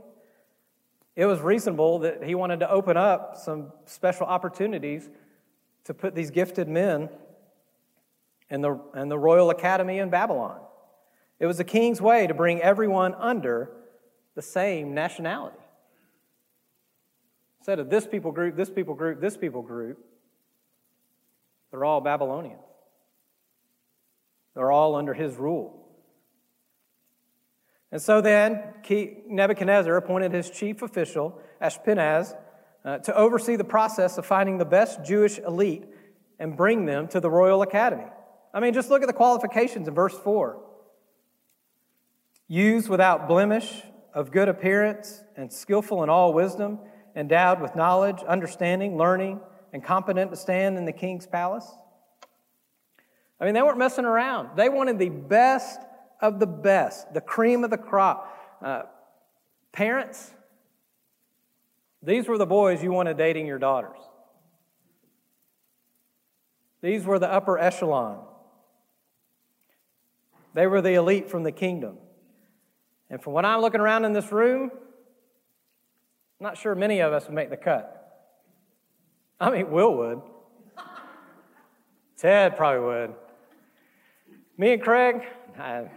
it 1.16 1.26
was 1.26 1.40
reasonable 1.40 2.00
that 2.00 2.22
he 2.22 2.36
wanted 2.36 2.60
to 2.60 2.70
open 2.70 2.98
up 2.98 3.38
some 3.38 3.72
special 3.86 4.28
opportunities 4.28 5.10
to 5.86 5.94
put 5.94 6.16
these 6.16 6.32
gifted 6.32 6.68
men 6.68 7.08
in 8.50 8.62
the, 8.62 8.80
in 8.96 9.10
the 9.10 9.18
royal 9.18 9.50
academy 9.50 10.00
in 10.00 10.10
Babylon. 10.10 10.60
It 11.40 11.46
was 11.46 11.58
the 11.58 11.64
king's 11.64 12.02
way 12.02 12.28
to 12.28 12.34
bring 12.34 12.62
everyone 12.62 13.14
under 13.16 13.72
the 14.36 14.42
same 14.42 14.94
nationality. 14.94 15.58
Instead 17.60 17.80
of 17.80 17.90
this 17.90 18.08
people 18.08 18.32
group, 18.32 18.56
this 18.56 18.70
people 18.70 18.94
group, 18.94 19.20
this 19.20 19.36
people 19.36 19.62
group, 19.62 20.00
they're 21.72 21.84
all 21.84 22.02
Babylonians. 22.02 22.62
They're 24.56 24.72
all 24.72 24.96
under 24.96 25.14
his 25.14 25.36
rule. 25.36 25.88
And 27.92 28.02
so 28.02 28.22
then 28.22 28.64
Nebuchadnezzar 29.28 29.96
appointed 29.96 30.34
his 30.34 30.50
chief 30.50 30.82
official, 30.82 31.40
Ashpenaz, 31.62 32.36
uh, 32.84 32.98
to 33.00 33.16
oversee 33.16 33.56
the 33.56 33.64
process 33.64 34.18
of 34.18 34.26
finding 34.26 34.58
the 34.58 34.66
best 34.66 35.04
Jewish 35.06 35.38
elite 35.40 35.86
and 36.40 36.56
bring 36.56 36.86
them 36.86 37.08
to 37.10 37.20
the 37.20 37.30
royal 37.30 37.62
academy. 37.62 38.08
I 38.58 38.60
mean, 38.60 38.74
just 38.74 38.90
look 38.90 39.04
at 39.04 39.06
the 39.08 39.14
qualifications 39.14 39.88
in 39.88 39.94
verse 39.94 40.18
4 40.18 40.60
youths 42.48 42.90
without 42.90 43.28
blemish, 43.28 43.84
of 44.16 44.32
good 44.32 44.50
appearance, 44.50 45.22
and 45.36 45.54
skillful 45.54 46.02
in 46.02 46.10
all 46.10 46.34
wisdom, 46.34 46.80
endowed 47.16 47.62
with 47.62 47.76
knowledge, 47.76 48.24
understanding, 48.28 48.98
learning, 48.98 49.40
and 49.74 49.84
competent 49.84 50.32
to 50.32 50.38
stand 50.38 50.76
in 50.76 50.86
the 50.86 50.92
king's 50.92 51.28
palace. 51.28 51.70
I 53.40 53.46
mean, 53.46 53.54
they 53.54 53.62
weren't 53.62 53.78
messing 53.78 54.06
around. 54.06 54.58
They 54.58 54.70
wanted 54.70 54.98
the 54.98 55.10
best 55.10 55.80
of 56.20 56.40
the 56.40 56.48
best, 56.48 57.14
the 57.14 57.22
cream 57.22 57.64
of 57.64 57.70
the 57.70 57.78
crop. 57.78 58.60
Uh, 58.60 58.84
parents, 59.72 60.32
these 62.02 62.28
were 62.28 62.40
the 62.40 62.48
boys 62.48 62.82
you 62.82 62.92
wanted 62.92 63.18
dating 63.18 63.46
your 63.46 63.60
daughters. 63.60 64.00
These 66.82 67.06
were 67.06 67.20
the 67.20 67.32
upper 67.32 67.60
echelon. 67.60 68.24
They 70.58 70.66
were 70.66 70.82
the 70.82 70.96
elite 70.96 71.30
from 71.30 71.44
the 71.44 71.52
kingdom. 71.52 72.00
And 73.12 73.22
from 73.22 73.34
what 73.34 73.46
I'm 73.46 73.62
looking 73.62 73.80
around 73.80 74.06
in 74.06 74.14
this 74.14 74.32
room, 74.32 74.72
I'm 74.74 76.44
not 76.44 76.58
sure 76.58 76.74
many 76.74 77.00
of 77.00 77.14
us 77.14 77.26
would 77.28 77.36
make 77.36 77.52
the 77.52 77.58
cut. 77.58 78.26
I 79.40 79.52
mean, 79.52 79.70
Will 79.70 79.96
would. 79.96 80.22
Ted 82.18 82.58
probably 82.58 82.84
would. 82.84 83.14
Me 84.58 84.74
and 84.74 84.82
Craig, 84.82 85.22
I, 85.60 85.92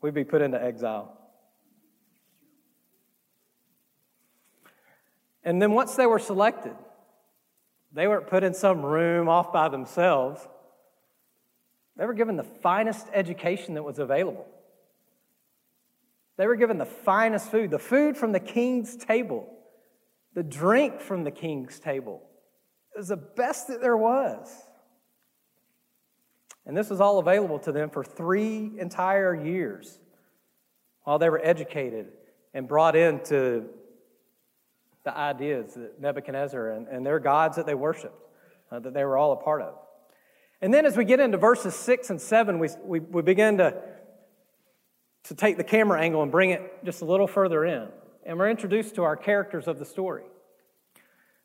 we'd 0.00 0.14
be 0.14 0.24
put 0.24 0.40
into 0.40 0.58
exile. 0.62 1.18
And 5.44 5.60
then 5.60 5.72
once 5.72 5.96
they 5.96 6.06
were 6.06 6.18
selected, 6.18 6.76
they 7.92 8.08
weren't 8.08 8.26
put 8.26 8.42
in 8.42 8.54
some 8.54 8.80
room 8.80 9.28
off 9.28 9.52
by 9.52 9.68
themselves. 9.68 10.48
They 11.96 12.06
were 12.06 12.14
given 12.14 12.36
the 12.36 12.44
finest 12.44 13.06
education 13.12 13.74
that 13.74 13.82
was 13.82 13.98
available. 13.98 14.46
They 16.36 16.46
were 16.46 16.56
given 16.56 16.78
the 16.78 16.86
finest 16.86 17.50
food, 17.50 17.70
the 17.70 17.78
food 17.78 18.16
from 18.16 18.32
the 18.32 18.40
king's 18.40 18.96
table, 18.96 19.46
the 20.34 20.42
drink 20.42 21.00
from 21.00 21.24
the 21.24 21.30
king's 21.30 21.78
table. 21.78 22.22
It 22.94 22.98
was 22.98 23.08
the 23.08 23.16
best 23.16 23.68
that 23.68 23.80
there 23.80 23.96
was. 23.96 24.48
And 26.64 26.76
this 26.76 26.88
was 26.88 27.00
all 27.00 27.18
available 27.18 27.58
to 27.60 27.72
them 27.72 27.90
for 27.90 28.04
three 28.04 28.72
entire 28.78 29.34
years 29.34 29.98
while 31.04 31.18
they 31.18 31.28
were 31.28 31.40
educated 31.44 32.06
and 32.54 32.68
brought 32.68 32.96
into 32.96 33.66
the 35.04 35.16
ideas 35.16 35.74
that 35.74 36.00
Nebuchadnezzar 36.00 36.70
and, 36.70 36.88
and 36.88 37.04
their 37.04 37.18
gods 37.18 37.56
that 37.56 37.66
they 37.66 37.74
worshiped, 37.74 38.14
uh, 38.70 38.78
that 38.80 38.94
they 38.94 39.04
were 39.04 39.16
all 39.16 39.32
a 39.32 39.36
part 39.36 39.62
of. 39.62 39.74
And 40.62 40.74
then 40.74 40.84
as 40.84 40.96
we 40.96 41.04
get 41.04 41.20
into 41.20 41.38
verses 41.38 41.74
six 41.74 42.10
and 42.10 42.20
seven, 42.20 42.58
we, 42.58 42.68
we, 42.84 43.00
we 43.00 43.22
begin 43.22 43.58
to, 43.58 43.80
to 45.24 45.34
take 45.34 45.56
the 45.56 45.64
camera 45.64 46.00
angle 46.00 46.22
and 46.22 46.30
bring 46.30 46.50
it 46.50 46.84
just 46.84 47.00
a 47.00 47.06
little 47.06 47.26
further 47.26 47.64
in. 47.64 47.88
And 48.26 48.38
we're 48.38 48.50
introduced 48.50 48.94
to 48.96 49.02
our 49.04 49.16
characters 49.16 49.66
of 49.66 49.78
the 49.78 49.86
story. 49.86 50.24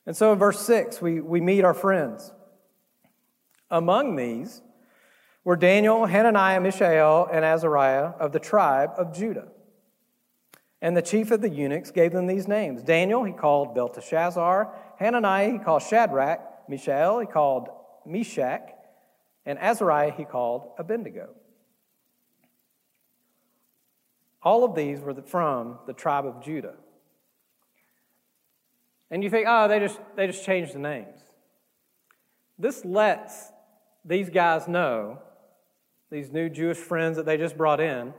And 0.05 0.15
so 0.15 0.33
in 0.33 0.39
verse 0.39 0.59
six, 0.59 1.01
we, 1.01 1.21
we 1.21 1.39
meet 1.39 1.63
our 1.63 1.73
friends. 1.73 2.33
Among 3.71 4.17
these 4.17 4.61
were 5.45 5.55
Daniel, 5.55 6.05
Hananiah, 6.05 6.59
Mishael, 6.59 7.27
and 7.31 7.45
Azariah 7.45 8.11
of 8.19 8.33
the 8.33 8.39
tribe 8.39 8.91
of 8.97 9.15
Judah. 9.15 9.47
And 10.81 10.95
the 10.95 11.01
chief 11.01 11.31
of 11.31 11.41
the 11.41 11.49
eunuchs 11.49 11.89
gave 11.89 12.11
them 12.11 12.27
these 12.27 12.47
names 12.47 12.83
Daniel, 12.83 13.23
he 13.23 13.31
called 13.31 13.73
Belteshazzar. 13.73 14.73
Hananiah, 14.99 15.53
he 15.53 15.57
called 15.57 15.83
Shadrach. 15.83 16.41
Mishael, 16.67 17.19
he 17.19 17.27
called 17.27 17.69
Meshach 18.05 18.74
and 19.45 19.59
Azariah 19.59 20.11
he 20.11 20.25
called 20.25 20.71
Abednego. 20.77 21.29
All 24.41 24.63
of 24.63 24.75
these 24.75 25.01
were 25.01 25.15
from 25.23 25.79
the 25.87 25.93
tribe 25.93 26.25
of 26.25 26.43
Judah. 26.43 26.75
And 29.09 29.23
you 29.23 29.29
think, 29.29 29.47
oh, 29.49 29.67
they 29.67 29.79
just, 29.79 29.99
they 30.15 30.27
just 30.27 30.45
changed 30.45 30.73
the 30.73 30.79
names. 30.79 31.19
This 32.57 32.85
lets 32.85 33.51
these 34.03 34.29
guys 34.29 34.67
know, 34.67 35.19
these 36.11 36.31
new 36.31 36.49
Jewish 36.49 36.77
friends 36.77 37.17
that 37.17 37.25
they 37.25 37.37
just 37.37 37.57
brought 37.57 37.79
in, 37.79 38.13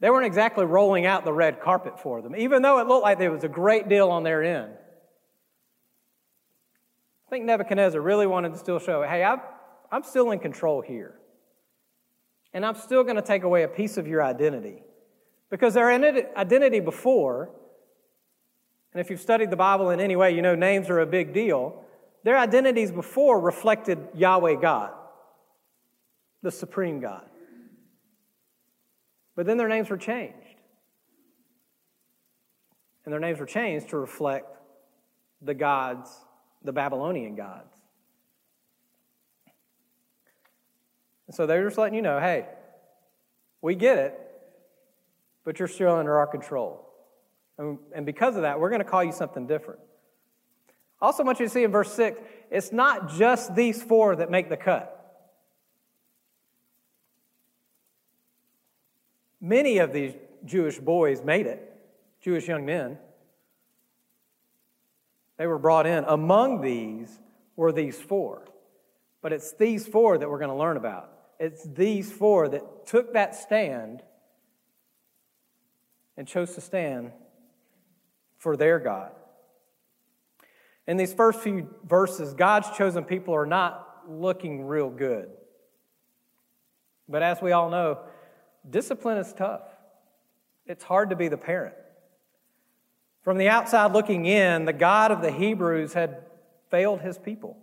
they 0.00 0.10
weren't 0.10 0.26
exactly 0.26 0.64
rolling 0.64 1.06
out 1.06 1.24
the 1.24 1.32
red 1.32 1.60
carpet 1.60 1.98
for 2.00 2.20
them, 2.22 2.36
even 2.36 2.62
though 2.62 2.78
it 2.78 2.86
looked 2.86 3.02
like 3.02 3.18
there 3.18 3.32
was 3.32 3.44
a 3.44 3.48
great 3.48 3.88
deal 3.88 4.10
on 4.10 4.22
their 4.22 4.42
end. 4.42 4.72
I 7.26 7.30
think 7.30 7.44
Nebuchadnezzar 7.44 8.00
really 8.00 8.26
wanted 8.26 8.52
to 8.52 8.58
still 8.58 8.78
show, 8.78 9.02
hey, 9.02 9.24
I've, 9.24 9.40
I'm 9.90 10.02
still 10.02 10.30
in 10.30 10.38
control 10.38 10.80
here. 10.80 11.14
And 12.52 12.64
I'm 12.64 12.74
still 12.74 13.02
going 13.02 13.16
to 13.16 13.22
take 13.22 13.42
away 13.42 13.64
a 13.64 13.68
piece 13.68 13.96
of 13.96 14.06
your 14.06 14.22
identity. 14.22 14.82
Because 15.50 15.74
their 15.74 15.90
identity 15.90 16.80
before, 16.80 17.50
and 18.92 19.00
if 19.00 19.10
you've 19.10 19.20
studied 19.20 19.50
the 19.50 19.56
Bible 19.56 19.90
in 19.90 20.00
any 20.00 20.16
way, 20.16 20.34
you 20.34 20.42
know 20.42 20.54
names 20.54 20.88
are 20.90 21.00
a 21.00 21.06
big 21.06 21.32
deal. 21.32 21.84
Their 22.24 22.38
identities 22.38 22.90
before 22.90 23.38
reflected 23.40 23.98
Yahweh 24.14 24.56
God, 24.56 24.92
the 26.42 26.50
supreme 26.50 26.98
God. 27.00 27.26
But 29.36 29.46
then 29.46 29.58
their 29.58 29.68
names 29.68 29.90
were 29.90 29.98
changed. 29.98 30.34
And 33.04 33.12
their 33.12 33.20
names 33.20 33.38
were 33.38 33.46
changed 33.46 33.90
to 33.90 33.98
reflect 33.98 34.56
the 35.42 35.54
gods, 35.54 36.10
the 36.64 36.72
Babylonian 36.72 37.36
gods. 37.36 37.75
And 41.26 41.34
so 41.34 41.46
they're 41.46 41.64
just 41.64 41.78
letting 41.78 41.94
you 41.94 42.02
know 42.02 42.20
hey, 42.20 42.46
we 43.62 43.74
get 43.74 43.98
it, 43.98 44.20
but 45.44 45.58
you're 45.58 45.68
still 45.68 45.94
under 45.94 46.16
our 46.18 46.26
control. 46.26 46.82
And, 47.58 47.78
and 47.94 48.06
because 48.06 48.36
of 48.36 48.42
that, 48.42 48.60
we're 48.60 48.68
going 48.68 48.82
to 48.82 48.88
call 48.88 49.02
you 49.02 49.12
something 49.12 49.46
different. 49.46 49.80
I 51.00 51.06
also 51.06 51.24
want 51.24 51.40
you 51.40 51.46
to 51.46 51.50
see 51.50 51.64
in 51.64 51.70
verse 51.70 51.92
6, 51.92 52.20
it's 52.50 52.72
not 52.72 53.14
just 53.14 53.54
these 53.54 53.82
four 53.82 54.16
that 54.16 54.30
make 54.30 54.48
the 54.48 54.56
cut. 54.56 54.92
Many 59.40 59.78
of 59.78 59.92
these 59.92 60.14
Jewish 60.44 60.78
boys 60.78 61.22
made 61.22 61.46
it, 61.46 61.72
Jewish 62.20 62.48
young 62.48 62.64
men. 62.64 62.98
They 65.38 65.46
were 65.46 65.58
brought 65.58 65.86
in. 65.86 66.04
Among 66.04 66.62
these 66.62 67.20
were 67.56 67.72
these 67.72 68.00
four. 68.00 68.42
But 69.22 69.32
it's 69.32 69.52
these 69.52 69.86
four 69.86 70.16
that 70.16 70.30
we're 70.30 70.38
going 70.38 70.50
to 70.50 70.56
learn 70.56 70.76
about 70.76 71.15
it's 71.38 71.64
these 71.64 72.10
four 72.12 72.48
that 72.48 72.86
took 72.86 73.12
that 73.12 73.34
stand 73.34 74.02
and 76.16 76.26
chose 76.26 76.54
to 76.54 76.60
stand 76.60 77.12
for 78.38 78.56
their 78.56 78.78
God. 78.78 79.12
In 80.86 80.96
these 80.96 81.12
first 81.12 81.40
few 81.40 81.68
verses, 81.84 82.34
God's 82.34 82.70
chosen 82.76 83.04
people 83.04 83.34
are 83.34 83.46
not 83.46 84.02
looking 84.08 84.66
real 84.66 84.88
good. 84.88 85.28
But 87.08 87.22
as 87.22 87.42
we 87.42 87.52
all 87.52 87.70
know, 87.70 88.00
discipline 88.68 89.18
is 89.18 89.32
tough. 89.32 89.62
It's 90.66 90.84
hard 90.84 91.10
to 91.10 91.16
be 91.16 91.28
the 91.28 91.36
parent. 91.36 91.74
From 93.22 93.38
the 93.38 93.48
outside 93.48 93.92
looking 93.92 94.26
in, 94.26 94.64
the 94.64 94.72
God 94.72 95.10
of 95.10 95.20
the 95.20 95.32
Hebrews 95.32 95.92
had 95.92 96.22
failed 96.70 97.00
his 97.00 97.18
people. 97.18 97.56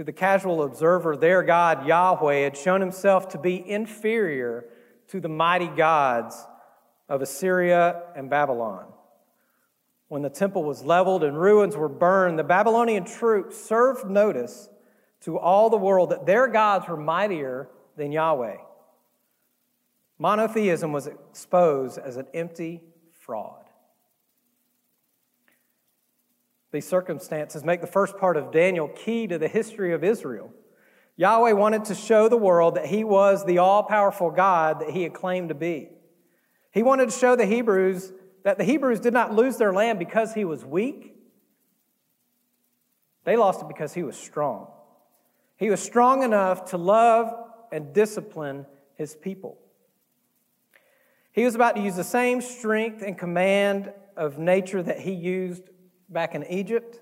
To 0.00 0.04
the 0.04 0.12
casual 0.14 0.62
observer, 0.62 1.14
their 1.14 1.42
God, 1.42 1.86
Yahweh, 1.86 2.44
had 2.44 2.56
shown 2.56 2.80
himself 2.80 3.28
to 3.32 3.38
be 3.38 3.62
inferior 3.70 4.64
to 5.08 5.20
the 5.20 5.28
mighty 5.28 5.68
gods 5.68 6.42
of 7.06 7.20
Assyria 7.20 8.04
and 8.16 8.30
Babylon. 8.30 8.86
when 10.08 10.22
the 10.22 10.30
temple 10.30 10.64
was 10.64 10.82
leveled 10.82 11.22
and 11.22 11.38
ruins 11.38 11.76
were 11.76 11.86
burned, 11.86 12.38
the 12.38 12.44
Babylonian 12.44 13.04
troops 13.04 13.62
served 13.62 14.08
notice 14.08 14.70
to 15.20 15.38
all 15.38 15.68
the 15.68 15.76
world 15.76 16.12
that 16.12 16.24
their 16.24 16.48
gods 16.48 16.88
were 16.88 16.96
mightier 16.96 17.68
than 17.98 18.10
Yahweh. 18.10 18.56
Monotheism 20.18 20.92
was 20.92 21.08
exposed 21.08 21.98
as 21.98 22.16
an 22.16 22.26
empty 22.32 22.80
fraud. 23.12 23.66
These 26.72 26.86
circumstances 26.86 27.64
make 27.64 27.80
the 27.80 27.86
first 27.86 28.16
part 28.16 28.36
of 28.36 28.52
Daniel 28.52 28.88
key 28.88 29.26
to 29.26 29.38
the 29.38 29.48
history 29.48 29.92
of 29.92 30.04
Israel. 30.04 30.52
Yahweh 31.16 31.52
wanted 31.52 31.84
to 31.86 31.94
show 31.94 32.28
the 32.28 32.36
world 32.36 32.76
that 32.76 32.86
he 32.86 33.04
was 33.04 33.44
the 33.44 33.58
all 33.58 33.82
powerful 33.82 34.30
God 34.30 34.80
that 34.80 34.90
he 34.90 35.02
had 35.02 35.12
claimed 35.12 35.48
to 35.48 35.54
be. 35.54 35.88
He 36.70 36.82
wanted 36.82 37.10
to 37.10 37.18
show 37.18 37.36
the 37.36 37.46
Hebrews 37.46 38.12
that 38.44 38.56
the 38.56 38.64
Hebrews 38.64 39.00
did 39.00 39.12
not 39.12 39.34
lose 39.34 39.56
their 39.56 39.72
land 39.72 39.98
because 39.98 40.32
he 40.32 40.44
was 40.44 40.64
weak, 40.64 41.14
they 43.24 43.36
lost 43.36 43.60
it 43.60 43.68
because 43.68 43.92
he 43.92 44.02
was 44.02 44.16
strong. 44.16 44.68
He 45.56 45.68
was 45.68 45.82
strong 45.82 46.22
enough 46.22 46.70
to 46.70 46.78
love 46.78 47.32
and 47.70 47.92
discipline 47.92 48.64
his 48.94 49.14
people. 49.14 49.58
He 51.32 51.44
was 51.44 51.54
about 51.54 51.76
to 51.76 51.82
use 51.82 51.96
the 51.96 52.04
same 52.04 52.40
strength 52.40 53.02
and 53.02 53.16
command 53.16 53.92
of 54.16 54.38
nature 54.38 54.82
that 54.82 55.00
he 55.00 55.12
used 55.12 55.68
back 56.10 56.34
in 56.34 56.44
Egypt. 56.46 57.00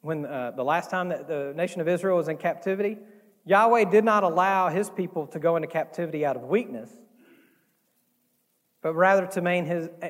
When 0.00 0.26
uh, 0.26 0.52
the 0.56 0.64
last 0.64 0.90
time 0.90 1.10
that 1.10 1.28
the 1.28 1.52
nation 1.54 1.80
of 1.80 1.88
Israel 1.88 2.16
was 2.16 2.28
in 2.28 2.36
captivity, 2.36 2.98
Yahweh 3.44 3.84
did 3.84 4.04
not 4.04 4.22
allow 4.22 4.68
his 4.70 4.90
people 4.90 5.26
to 5.28 5.38
go 5.38 5.56
into 5.56 5.68
captivity 5.68 6.24
out 6.24 6.36
of 6.36 6.44
weakness, 6.44 6.90
but 8.82 8.94
rather 8.94 9.26
to 9.26 9.40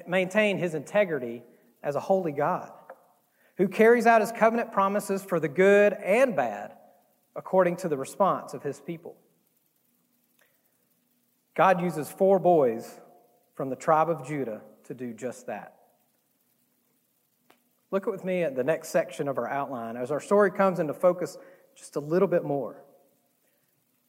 maintain 0.06 0.58
his 0.58 0.74
integrity 0.74 1.42
as 1.82 1.96
a 1.96 2.00
holy 2.00 2.32
God 2.32 2.70
who 3.56 3.68
carries 3.68 4.06
out 4.06 4.20
his 4.20 4.32
covenant 4.32 4.72
promises 4.72 5.22
for 5.22 5.38
the 5.38 5.48
good 5.48 5.92
and 5.92 6.34
bad 6.34 6.72
according 7.36 7.76
to 7.76 7.88
the 7.88 7.96
response 7.96 8.54
of 8.54 8.62
his 8.62 8.80
people. 8.80 9.16
God 11.54 11.80
uses 11.80 12.10
four 12.10 12.40
boys 12.40 13.00
from 13.54 13.70
the 13.70 13.76
tribe 13.76 14.10
of 14.10 14.26
Judah 14.26 14.60
to 14.84 14.94
do 14.94 15.12
just 15.12 15.46
that. 15.46 15.76
Look 17.90 18.06
with 18.06 18.24
me 18.24 18.42
at 18.42 18.56
the 18.56 18.64
next 18.64 18.88
section 18.88 19.28
of 19.28 19.38
our 19.38 19.48
outline 19.48 19.96
as 19.96 20.10
our 20.10 20.20
story 20.20 20.50
comes 20.50 20.80
into 20.80 20.94
focus 20.94 21.36
just 21.76 21.96
a 21.96 22.00
little 22.00 22.28
bit 22.28 22.44
more. 22.44 22.82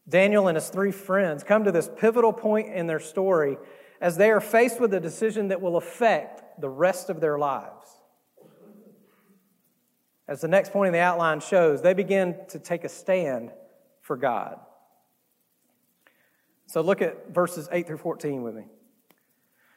Daniel 0.07 0.47
and 0.47 0.55
his 0.55 0.69
three 0.69 0.91
friends 0.91 1.43
come 1.43 1.63
to 1.63 1.71
this 1.71 1.89
pivotal 1.97 2.33
point 2.33 2.73
in 2.73 2.87
their 2.87 2.99
story 2.99 3.57
as 4.01 4.17
they 4.17 4.29
are 4.29 4.41
faced 4.41 4.79
with 4.79 4.93
a 4.93 4.99
decision 4.99 5.47
that 5.49 5.61
will 5.61 5.77
affect 5.77 6.61
the 6.61 6.69
rest 6.69 7.09
of 7.09 7.21
their 7.21 7.37
lives. 7.37 7.89
As 10.27 10.41
the 10.41 10.47
next 10.47 10.71
point 10.71 10.87
in 10.87 10.93
the 10.93 10.99
outline 10.99 11.39
shows, 11.39 11.81
they 11.81 11.93
begin 11.93 12.35
to 12.49 12.59
take 12.59 12.83
a 12.83 12.89
stand 12.89 13.51
for 14.01 14.17
God. 14.17 14.59
So 16.67 16.81
look 16.81 17.01
at 17.01 17.33
verses 17.33 17.69
8 17.71 17.87
through 17.87 17.97
14 17.97 18.41
with 18.41 18.55
me. 18.55 18.65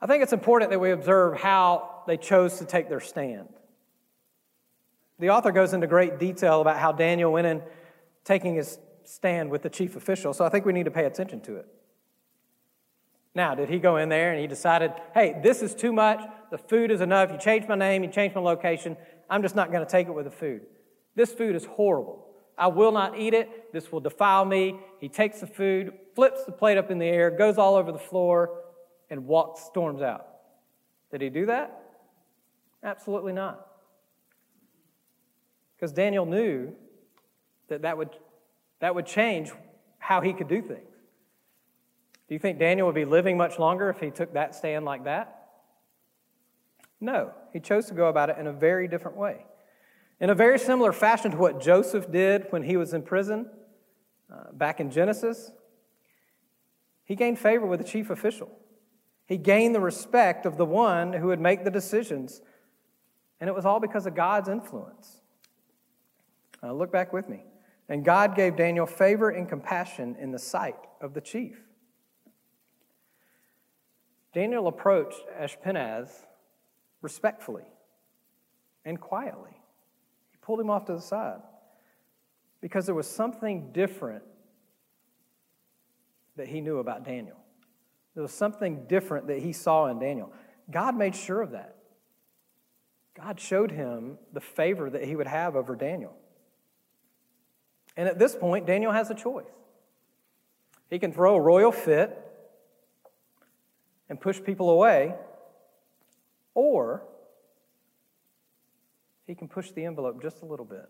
I 0.00 0.06
think 0.06 0.22
it's 0.22 0.32
important 0.32 0.70
that 0.70 0.78
we 0.78 0.92
observe 0.92 1.38
how 1.38 2.02
they 2.06 2.16
chose 2.16 2.58
to 2.58 2.64
take 2.64 2.88
their 2.88 3.00
stand. 3.00 3.48
The 5.18 5.30
author 5.30 5.52
goes 5.52 5.74
into 5.74 5.86
great 5.86 6.18
detail 6.18 6.62
about 6.62 6.78
how 6.78 6.92
Daniel 6.92 7.30
went 7.32 7.46
in 7.46 7.62
taking 8.24 8.54
his 8.54 8.78
stand 9.04 9.50
with 9.50 9.62
the 9.62 9.68
chief 9.68 9.96
official, 9.96 10.32
so 10.32 10.44
I 10.44 10.48
think 10.48 10.64
we 10.64 10.72
need 10.72 10.84
to 10.84 10.90
pay 10.90 11.04
attention 11.04 11.40
to 11.42 11.56
it. 11.56 11.66
Now, 13.34 13.54
did 13.54 13.68
he 13.68 13.78
go 13.78 13.96
in 13.96 14.08
there 14.08 14.32
and 14.32 14.40
he 14.40 14.46
decided, 14.46 14.92
hey, 15.14 15.38
this 15.42 15.62
is 15.62 15.74
too 15.74 15.92
much, 15.92 16.20
the 16.50 16.58
food 16.58 16.90
is 16.90 17.00
enough, 17.00 17.30
you 17.30 17.38
changed 17.38 17.68
my 17.68 17.76
name, 17.76 18.02
you 18.02 18.10
changed 18.10 18.34
my 18.34 18.40
location, 18.40 18.96
I'm 19.28 19.42
just 19.42 19.54
not 19.54 19.70
going 19.70 19.84
to 19.84 19.90
take 19.90 20.08
it 20.08 20.12
with 20.12 20.24
the 20.24 20.30
food. 20.30 20.62
This 21.14 21.32
food 21.32 21.54
is 21.54 21.64
horrible. 21.64 22.26
I 22.58 22.66
will 22.68 22.92
not 22.92 23.18
eat 23.18 23.34
it, 23.34 23.72
this 23.72 23.92
will 23.92 24.00
defile 24.00 24.44
me. 24.44 24.78
He 25.00 25.08
takes 25.08 25.40
the 25.40 25.46
food, 25.46 25.92
flips 26.14 26.44
the 26.44 26.52
plate 26.52 26.76
up 26.76 26.90
in 26.90 26.98
the 26.98 27.06
air, 27.06 27.30
goes 27.30 27.56
all 27.56 27.76
over 27.76 27.92
the 27.92 27.98
floor, 27.98 28.59
and 29.10 29.26
walked 29.26 29.58
storms 29.58 30.00
out. 30.00 30.26
Did 31.10 31.20
he 31.20 31.28
do 31.28 31.46
that? 31.46 31.82
Absolutely 32.82 33.32
not. 33.32 33.66
Because 35.76 35.92
Daniel 35.92 36.24
knew 36.24 36.72
that 37.68 37.82
that 37.82 37.98
would, 37.98 38.10
that 38.80 38.94
would 38.94 39.06
change 39.06 39.50
how 39.98 40.20
he 40.20 40.32
could 40.32 40.48
do 40.48 40.62
things. 40.62 40.86
Do 42.28 42.34
you 42.34 42.38
think 42.38 42.58
Daniel 42.58 42.86
would 42.86 42.94
be 42.94 43.04
living 43.04 43.36
much 43.36 43.58
longer 43.58 43.90
if 43.90 43.98
he 43.98 44.10
took 44.10 44.34
that 44.34 44.54
stand 44.54 44.84
like 44.84 45.04
that? 45.04 45.48
No, 47.00 47.32
he 47.52 47.60
chose 47.60 47.86
to 47.86 47.94
go 47.94 48.08
about 48.08 48.30
it 48.30 48.38
in 48.38 48.46
a 48.46 48.52
very 48.52 48.86
different 48.86 49.16
way. 49.16 49.46
In 50.20 50.30
a 50.30 50.34
very 50.34 50.58
similar 50.58 50.92
fashion 50.92 51.30
to 51.30 51.36
what 51.36 51.60
Joseph 51.60 52.12
did 52.12 52.46
when 52.50 52.62
he 52.62 52.76
was 52.76 52.92
in 52.92 53.02
prison 53.02 53.48
uh, 54.32 54.52
back 54.52 54.78
in 54.78 54.90
Genesis, 54.90 55.50
he 57.04 57.16
gained 57.16 57.38
favor 57.38 57.66
with 57.66 57.80
the 57.80 57.86
chief 57.86 58.10
official. 58.10 58.50
He 59.30 59.36
gained 59.36 59.76
the 59.76 59.80
respect 59.80 60.44
of 60.44 60.56
the 60.56 60.66
one 60.66 61.12
who 61.12 61.28
would 61.28 61.38
make 61.38 61.62
the 61.62 61.70
decisions. 61.70 62.42
And 63.38 63.46
it 63.46 63.54
was 63.54 63.64
all 63.64 63.78
because 63.78 64.04
of 64.04 64.16
God's 64.16 64.48
influence. 64.48 65.20
Uh, 66.60 66.72
look 66.72 66.90
back 66.90 67.12
with 67.12 67.28
me. 67.28 67.44
And 67.88 68.04
God 68.04 68.34
gave 68.34 68.56
Daniel 68.56 68.86
favor 68.86 69.30
and 69.30 69.48
compassion 69.48 70.16
in 70.18 70.32
the 70.32 70.38
sight 70.40 70.74
of 71.00 71.14
the 71.14 71.20
chief. 71.20 71.62
Daniel 74.34 74.66
approached 74.66 75.22
Ashpenaz 75.40 76.10
respectfully 77.00 77.68
and 78.84 79.00
quietly. 79.00 79.56
He 80.32 80.38
pulled 80.42 80.58
him 80.58 80.70
off 80.70 80.86
to 80.86 80.94
the 80.94 81.00
side 81.00 81.38
because 82.60 82.84
there 82.84 82.96
was 82.96 83.06
something 83.06 83.70
different 83.70 84.24
that 86.34 86.48
he 86.48 86.60
knew 86.60 86.78
about 86.78 87.04
Daniel. 87.04 87.39
There 88.14 88.22
was 88.22 88.32
something 88.32 88.86
different 88.88 89.28
that 89.28 89.38
he 89.40 89.52
saw 89.52 89.86
in 89.86 89.98
Daniel. 89.98 90.32
God 90.70 90.96
made 90.96 91.14
sure 91.14 91.42
of 91.42 91.52
that. 91.52 91.76
God 93.14 93.40
showed 93.40 93.70
him 93.70 94.18
the 94.32 94.40
favor 94.40 94.90
that 94.90 95.04
he 95.04 95.16
would 95.16 95.26
have 95.26 95.56
over 95.56 95.76
Daniel. 95.76 96.14
And 97.96 98.08
at 98.08 98.18
this 98.18 98.34
point, 98.34 98.66
Daniel 98.66 98.92
has 98.92 99.10
a 99.10 99.14
choice. 99.14 99.46
He 100.88 100.98
can 100.98 101.12
throw 101.12 101.36
a 101.36 101.40
royal 101.40 101.72
fit 101.72 102.16
and 104.08 104.20
push 104.20 104.42
people 104.42 104.70
away, 104.70 105.14
or 106.54 107.04
he 109.26 109.34
can 109.34 109.48
push 109.48 109.70
the 109.70 109.84
envelope 109.84 110.20
just 110.20 110.42
a 110.42 110.44
little 110.44 110.64
bit 110.64 110.88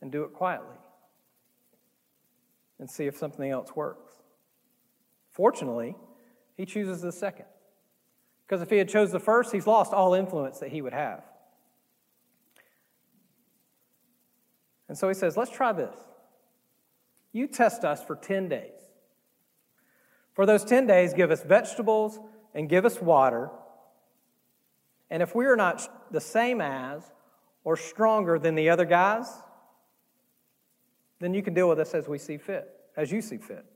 and 0.00 0.12
do 0.12 0.22
it 0.22 0.32
quietly 0.32 0.76
and 2.78 2.88
see 2.88 3.06
if 3.06 3.16
something 3.16 3.50
else 3.50 3.74
works. 3.74 4.12
Fortunately, 5.36 5.94
he 6.56 6.64
chooses 6.64 7.02
the 7.02 7.12
second. 7.12 7.44
Because 8.46 8.62
if 8.62 8.70
he 8.70 8.78
had 8.78 8.88
chose 8.88 9.12
the 9.12 9.20
first, 9.20 9.52
he's 9.52 9.66
lost 9.66 9.92
all 9.92 10.14
influence 10.14 10.60
that 10.60 10.70
he 10.70 10.80
would 10.80 10.94
have. 10.94 11.22
And 14.88 14.96
so 14.96 15.08
he 15.08 15.14
says, 15.14 15.36
let's 15.36 15.50
try 15.50 15.72
this. 15.72 15.94
You 17.32 17.46
test 17.46 17.84
us 17.84 18.02
for 18.02 18.16
10 18.16 18.48
days. 18.48 18.72
For 20.32 20.46
those 20.46 20.64
10 20.64 20.86
days, 20.86 21.12
give 21.12 21.30
us 21.30 21.42
vegetables 21.42 22.18
and 22.54 22.66
give 22.66 22.86
us 22.86 22.98
water. 23.02 23.50
And 25.10 25.22
if 25.22 25.34
we 25.34 25.44
are 25.44 25.56
not 25.56 26.10
the 26.10 26.20
same 26.20 26.62
as 26.62 27.02
or 27.62 27.76
stronger 27.76 28.38
than 28.38 28.54
the 28.54 28.70
other 28.70 28.86
guys, 28.86 29.28
then 31.18 31.34
you 31.34 31.42
can 31.42 31.52
deal 31.52 31.68
with 31.68 31.78
us 31.78 31.92
as 31.92 32.08
we 32.08 32.16
see 32.16 32.38
fit, 32.38 32.70
as 32.96 33.12
you 33.12 33.20
see 33.20 33.36
fit. 33.36 33.66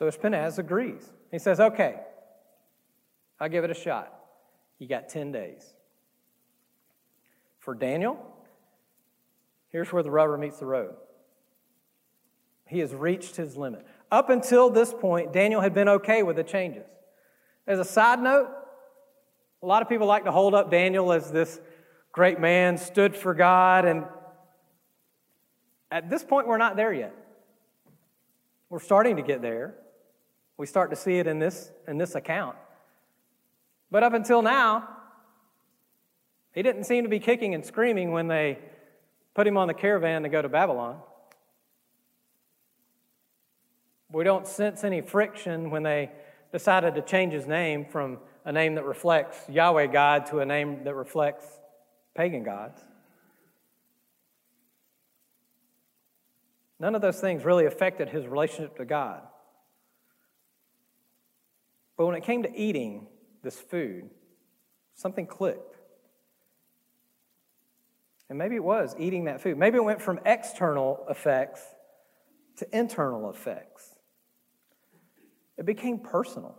So 0.00 0.06
Ashpenaz 0.06 0.58
agrees. 0.58 1.12
He 1.30 1.38
says, 1.38 1.60
okay, 1.60 1.96
I'll 3.38 3.50
give 3.50 3.64
it 3.64 3.70
a 3.70 3.74
shot. 3.74 4.10
You 4.78 4.88
got 4.88 5.10
10 5.10 5.30
days. 5.30 5.62
For 7.58 7.74
Daniel, 7.74 8.18
here's 9.68 9.92
where 9.92 10.02
the 10.02 10.10
rubber 10.10 10.38
meets 10.38 10.58
the 10.58 10.64
road. 10.64 10.94
He 12.66 12.78
has 12.78 12.94
reached 12.94 13.36
his 13.36 13.58
limit. 13.58 13.86
Up 14.10 14.30
until 14.30 14.70
this 14.70 14.94
point, 14.94 15.34
Daniel 15.34 15.60
had 15.60 15.74
been 15.74 15.88
okay 15.90 16.22
with 16.22 16.36
the 16.36 16.44
changes. 16.44 16.86
As 17.66 17.78
a 17.78 17.84
side 17.84 18.22
note, 18.22 18.48
a 19.62 19.66
lot 19.66 19.82
of 19.82 19.88
people 19.90 20.06
like 20.06 20.24
to 20.24 20.32
hold 20.32 20.54
up 20.54 20.70
Daniel 20.70 21.12
as 21.12 21.30
this 21.30 21.60
great 22.10 22.40
man, 22.40 22.78
stood 22.78 23.14
for 23.14 23.34
God, 23.34 23.84
and 23.84 24.06
at 25.90 26.08
this 26.08 26.24
point, 26.24 26.48
we're 26.48 26.56
not 26.56 26.76
there 26.76 26.94
yet. 26.94 27.14
We're 28.70 28.80
starting 28.80 29.16
to 29.16 29.22
get 29.22 29.42
there. 29.42 29.74
We 30.60 30.66
start 30.66 30.90
to 30.90 30.96
see 30.96 31.18
it 31.18 31.26
in 31.26 31.38
this, 31.38 31.72
in 31.88 31.96
this 31.96 32.14
account. 32.14 32.54
But 33.90 34.02
up 34.02 34.12
until 34.12 34.42
now, 34.42 34.90
he 36.52 36.60
didn't 36.60 36.84
seem 36.84 37.04
to 37.04 37.08
be 37.08 37.18
kicking 37.18 37.54
and 37.54 37.64
screaming 37.64 38.12
when 38.12 38.28
they 38.28 38.58
put 39.32 39.46
him 39.46 39.56
on 39.56 39.68
the 39.68 39.72
caravan 39.72 40.22
to 40.24 40.28
go 40.28 40.42
to 40.42 40.50
Babylon. 40.50 40.98
We 44.12 44.22
don't 44.22 44.46
sense 44.46 44.84
any 44.84 45.00
friction 45.00 45.70
when 45.70 45.82
they 45.82 46.10
decided 46.52 46.94
to 46.96 47.00
change 47.00 47.32
his 47.32 47.46
name 47.46 47.86
from 47.86 48.18
a 48.44 48.52
name 48.52 48.74
that 48.74 48.84
reflects 48.84 49.38
Yahweh 49.48 49.86
God 49.86 50.26
to 50.26 50.40
a 50.40 50.44
name 50.44 50.84
that 50.84 50.94
reflects 50.94 51.46
pagan 52.14 52.42
gods. 52.42 52.78
None 56.78 56.94
of 56.94 57.00
those 57.00 57.18
things 57.18 57.46
really 57.46 57.64
affected 57.64 58.10
his 58.10 58.26
relationship 58.26 58.76
to 58.76 58.84
God. 58.84 59.22
But 62.00 62.06
when 62.06 62.14
it 62.14 62.22
came 62.22 62.44
to 62.44 62.56
eating 62.58 63.08
this 63.42 63.60
food, 63.60 64.08
something 64.94 65.26
clicked. 65.26 65.76
And 68.30 68.38
maybe 68.38 68.54
it 68.54 68.64
was 68.64 68.94
eating 68.98 69.24
that 69.24 69.42
food. 69.42 69.58
Maybe 69.58 69.76
it 69.76 69.84
went 69.84 70.00
from 70.00 70.18
external 70.24 71.04
effects 71.10 71.60
to 72.56 72.66
internal 72.74 73.28
effects. 73.28 73.86
It 75.58 75.66
became 75.66 75.98
personal. 75.98 76.56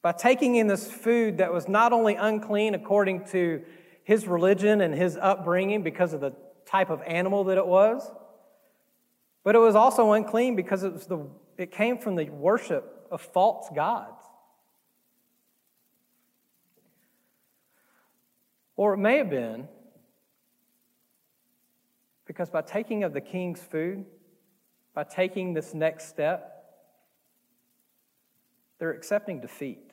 By 0.00 0.12
taking 0.12 0.56
in 0.56 0.66
this 0.66 0.90
food 0.90 1.36
that 1.36 1.52
was 1.52 1.68
not 1.68 1.92
only 1.92 2.14
unclean 2.14 2.74
according 2.74 3.26
to 3.32 3.62
his 4.02 4.26
religion 4.26 4.80
and 4.80 4.94
his 4.94 5.18
upbringing 5.18 5.82
because 5.82 6.14
of 6.14 6.22
the 6.22 6.32
type 6.64 6.88
of 6.88 7.02
animal 7.02 7.44
that 7.44 7.58
it 7.58 7.66
was, 7.66 8.10
but 9.44 9.54
it 9.54 9.58
was 9.58 9.74
also 9.74 10.12
unclean 10.12 10.56
because 10.56 10.84
it, 10.84 10.94
was 10.94 11.04
the, 11.04 11.26
it 11.58 11.70
came 11.70 11.98
from 11.98 12.16
the 12.16 12.30
worship 12.30 13.06
of 13.10 13.20
false 13.20 13.68
gods. 13.74 14.17
Or 18.78 18.94
it 18.94 18.98
may 18.98 19.18
have 19.18 19.28
been 19.28 19.66
because 22.26 22.48
by 22.48 22.62
taking 22.62 23.02
of 23.02 23.12
the 23.12 23.20
king's 23.20 23.60
food, 23.60 24.06
by 24.94 25.02
taking 25.02 25.52
this 25.52 25.74
next 25.74 26.08
step, 26.08 26.64
they're 28.78 28.92
accepting 28.92 29.40
defeat. 29.40 29.90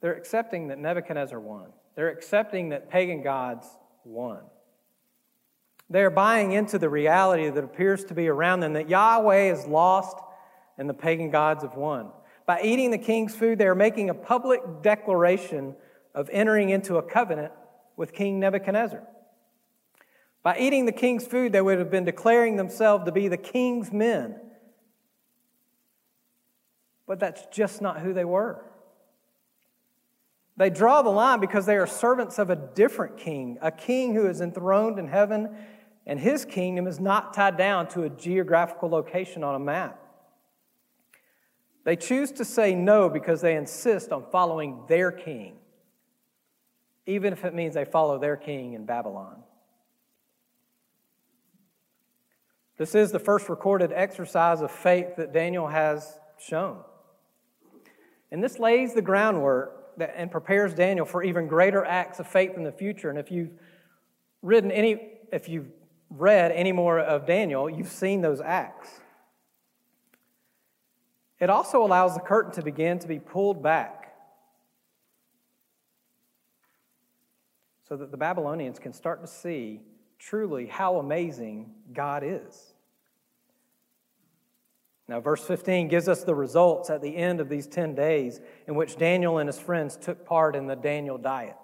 They're 0.00 0.16
accepting 0.16 0.68
that 0.68 0.78
Nebuchadnezzar 0.78 1.38
won. 1.38 1.74
They're 1.94 2.08
accepting 2.08 2.70
that 2.70 2.88
pagan 2.88 3.22
gods 3.22 3.66
won. 4.04 4.40
They 5.90 6.02
are 6.02 6.10
buying 6.10 6.52
into 6.52 6.78
the 6.78 6.88
reality 6.88 7.50
that 7.50 7.62
appears 7.62 8.02
to 8.04 8.14
be 8.14 8.28
around 8.28 8.60
them 8.60 8.72
that 8.72 8.88
Yahweh 8.88 9.52
is 9.52 9.66
lost 9.66 10.16
and 10.78 10.88
the 10.88 10.94
pagan 10.94 11.30
gods 11.30 11.64
have 11.64 11.74
won. 11.74 12.12
By 12.46 12.62
eating 12.62 12.90
the 12.90 12.98
king's 12.98 13.36
food, 13.36 13.58
they 13.58 13.66
are 13.66 13.74
making 13.74 14.08
a 14.08 14.14
public 14.14 14.62
declaration 14.80 15.76
of 16.14 16.28
entering 16.32 16.70
into 16.70 16.96
a 16.96 17.02
covenant 17.02 17.52
with 17.96 18.12
King 18.12 18.40
Nebuchadnezzar. 18.40 19.02
By 20.42 20.58
eating 20.58 20.86
the 20.86 20.92
king's 20.92 21.26
food, 21.26 21.52
they 21.52 21.60
would 21.60 21.78
have 21.78 21.90
been 21.90 22.04
declaring 22.04 22.56
themselves 22.56 23.04
to 23.04 23.12
be 23.12 23.28
the 23.28 23.36
king's 23.36 23.92
men. 23.92 24.36
But 27.06 27.20
that's 27.20 27.44
just 27.52 27.82
not 27.82 28.00
who 28.00 28.14
they 28.14 28.24
were. 28.24 28.64
They 30.56 30.70
draw 30.70 31.02
the 31.02 31.10
line 31.10 31.40
because 31.40 31.66
they 31.66 31.76
are 31.76 31.86
servants 31.86 32.38
of 32.38 32.50
a 32.50 32.56
different 32.56 33.16
king, 33.16 33.58
a 33.62 33.70
king 33.70 34.14
who 34.14 34.26
is 34.26 34.40
enthroned 34.40 34.98
in 34.98 35.08
heaven 35.08 35.56
and 36.10 36.18
his 36.18 36.44
kingdom 36.44 36.88
is 36.88 36.98
not 36.98 37.32
tied 37.32 37.56
down 37.56 37.86
to 37.88 38.02
a 38.02 38.10
geographical 38.10 38.88
location 38.88 39.44
on 39.44 39.54
a 39.54 39.60
map. 39.60 39.96
They 41.84 41.94
choose 41.94 42.32
to 42.32 42.44
say 42.44 42.74
no 42.74 43.08
because 43.08 43.40
they 43.40 43.54
insist 43.54 44.10
on 44.10 44.24
following 44.32 44.82
their 44.88 45.12
king, 45.12 45.59
even 47.10 47.32
if 47.32 47.44
it 47.44 47.54
means 47.54 47.74
they 47.74 47.84
follow 47.84 48.18
their 48.18 48.36
king 48.36 48.74
in 48.74 48.86
Babylon. 48.86 49.42
This 52.78 52.94
is 52.94 53.10
the 53.12 53.18
first 53.18 53.48
recorded 53.48 53.92
exercise 53.92 54.60
of 54.62 54.70
faith 54.70 55.16
that 55.16 55.32
Daniel 55.32 55.66
has 55.66 56.18
shown. 56.38 56.78
And 58.30 58.42
this 58.42 58.58
lays 58.58 58.94
the 58.94 59.02
groundwork 59.02 59.98
that, 59.98 60.14
and 60.16 60.30
prepares 60.30 60.72
Daniel 60.72 61.04
for 61.04 61.22
even 61.22 61.46
greater 61.46 61.84
acts 61.84 62.20
of 62.20 62.26
faith 62.26 62.52
in 62.56 62.62
the 62.62 62.72
future. 62.72 63.10
And 63.10 63.18
if 63.18 63.30
you've 63.30 63.50
written 64.40 64.70
any, 64.70 65.18
if 65.32 65.48
you've 65.48 65.68
read 66.08 66.52
any 66.52 66.72
more 66.72 67.00
of 67.00 67.26
Daniel, 67.26 67.68
you've 67.68 67.88
seen 67.88 68.22
those 68.22 68.40
acts. 68.40 68.88
It 71.40 71.50
also 71.50 71.84
allows 71.84 72.14
the 72.14 72.20
curtain 72.20 72.52
to 72.52 72.62
begin 72.62 72.98
to 73.00 73.08
be 73.08 73.18
pulled 73.18 73.62
back 73.62 73.99
so 77.90 77.96
that 77.96 78.12
the 78.12 78.16
Babylonians 78.16 78.78
can 78.78 78.92
start 78.92 79.20
to 79.20 79.26
see 79.26 79.80
truly 80.16 80.66
how 80.66 81.00
amazing 81.00 81.72
God 81.92 82.22
is. 82.24 82.72
Now, 85.08 85.18
verse 85.18 85.42
15 85.44 85.88
gives 85.88 86.06
us 86.06 86.22
the 86.22 86.36
results 86.36 86.88
at 86.88 87.02
the 87.02 87.16
end 87.16 87.40
of 87.40 87.48
these 87.48 87.66
10 87.66 87.96
days 87.96 88.40
in 88.68 88.76
which 88.76 88.96
Daniel 88.96 89.38
and 89.38 89.48
his 89.48 89.58
friends 89.58 89.96
took 89.96 90.24
part 90.24 90.54
in 90.54 90.68
the 90.68 90.76
Daniel 90.76 91.18
diet. 91.18 91.56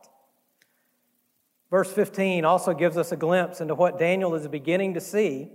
Verse 1.71 1.93
15 1.93 2.45
also 2.45 2.75
gives 2.75 2.97
us 2.97 3.13
a 3.13 3.17
glimpse 3.17 3.61
into 3.61 3.77
what 3.77 3.97
Daniel 3.97 4.35
is 4.35 4.49
beginning 4.49 4.95
to 4.95 5.01
see 5.01 5.53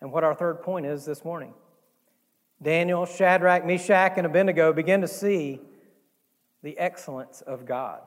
and 0.00 0.10
what 0.10 0.24
our 0.24 0.34
third 0.34 0.62
point 0.62 0.86
is 0.86 1.04
this 1.04 1.22
morning. 1.22 1.52
Daniel, 2.62 3.04
Shadrach, 3.04 3.66
Meshach, 3.66 4.14
and 4.16 4.24
Abednego 4.24 4.72
begin 4.72 5.02
to 5.02 5.08
see 5.08 5.60
the 6.62 6.78
excellence 6.78 7.42
of 7.42 7.66
God. 7.66 8.00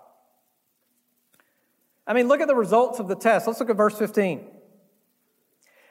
I 2.08 2.14
mean, 2.14 2.30
look 2.30 2.40
at 2.40 2.48
the 2.48 2.56
results 2.56 3.00
of 3.00 3.10
the 3.10 3.16
test. 3.16 3.46
Let's 3.46 3.60
look 3.60 3.70
at 3.70 3.76
verse 3.76 3.98
15. 3.98 4.46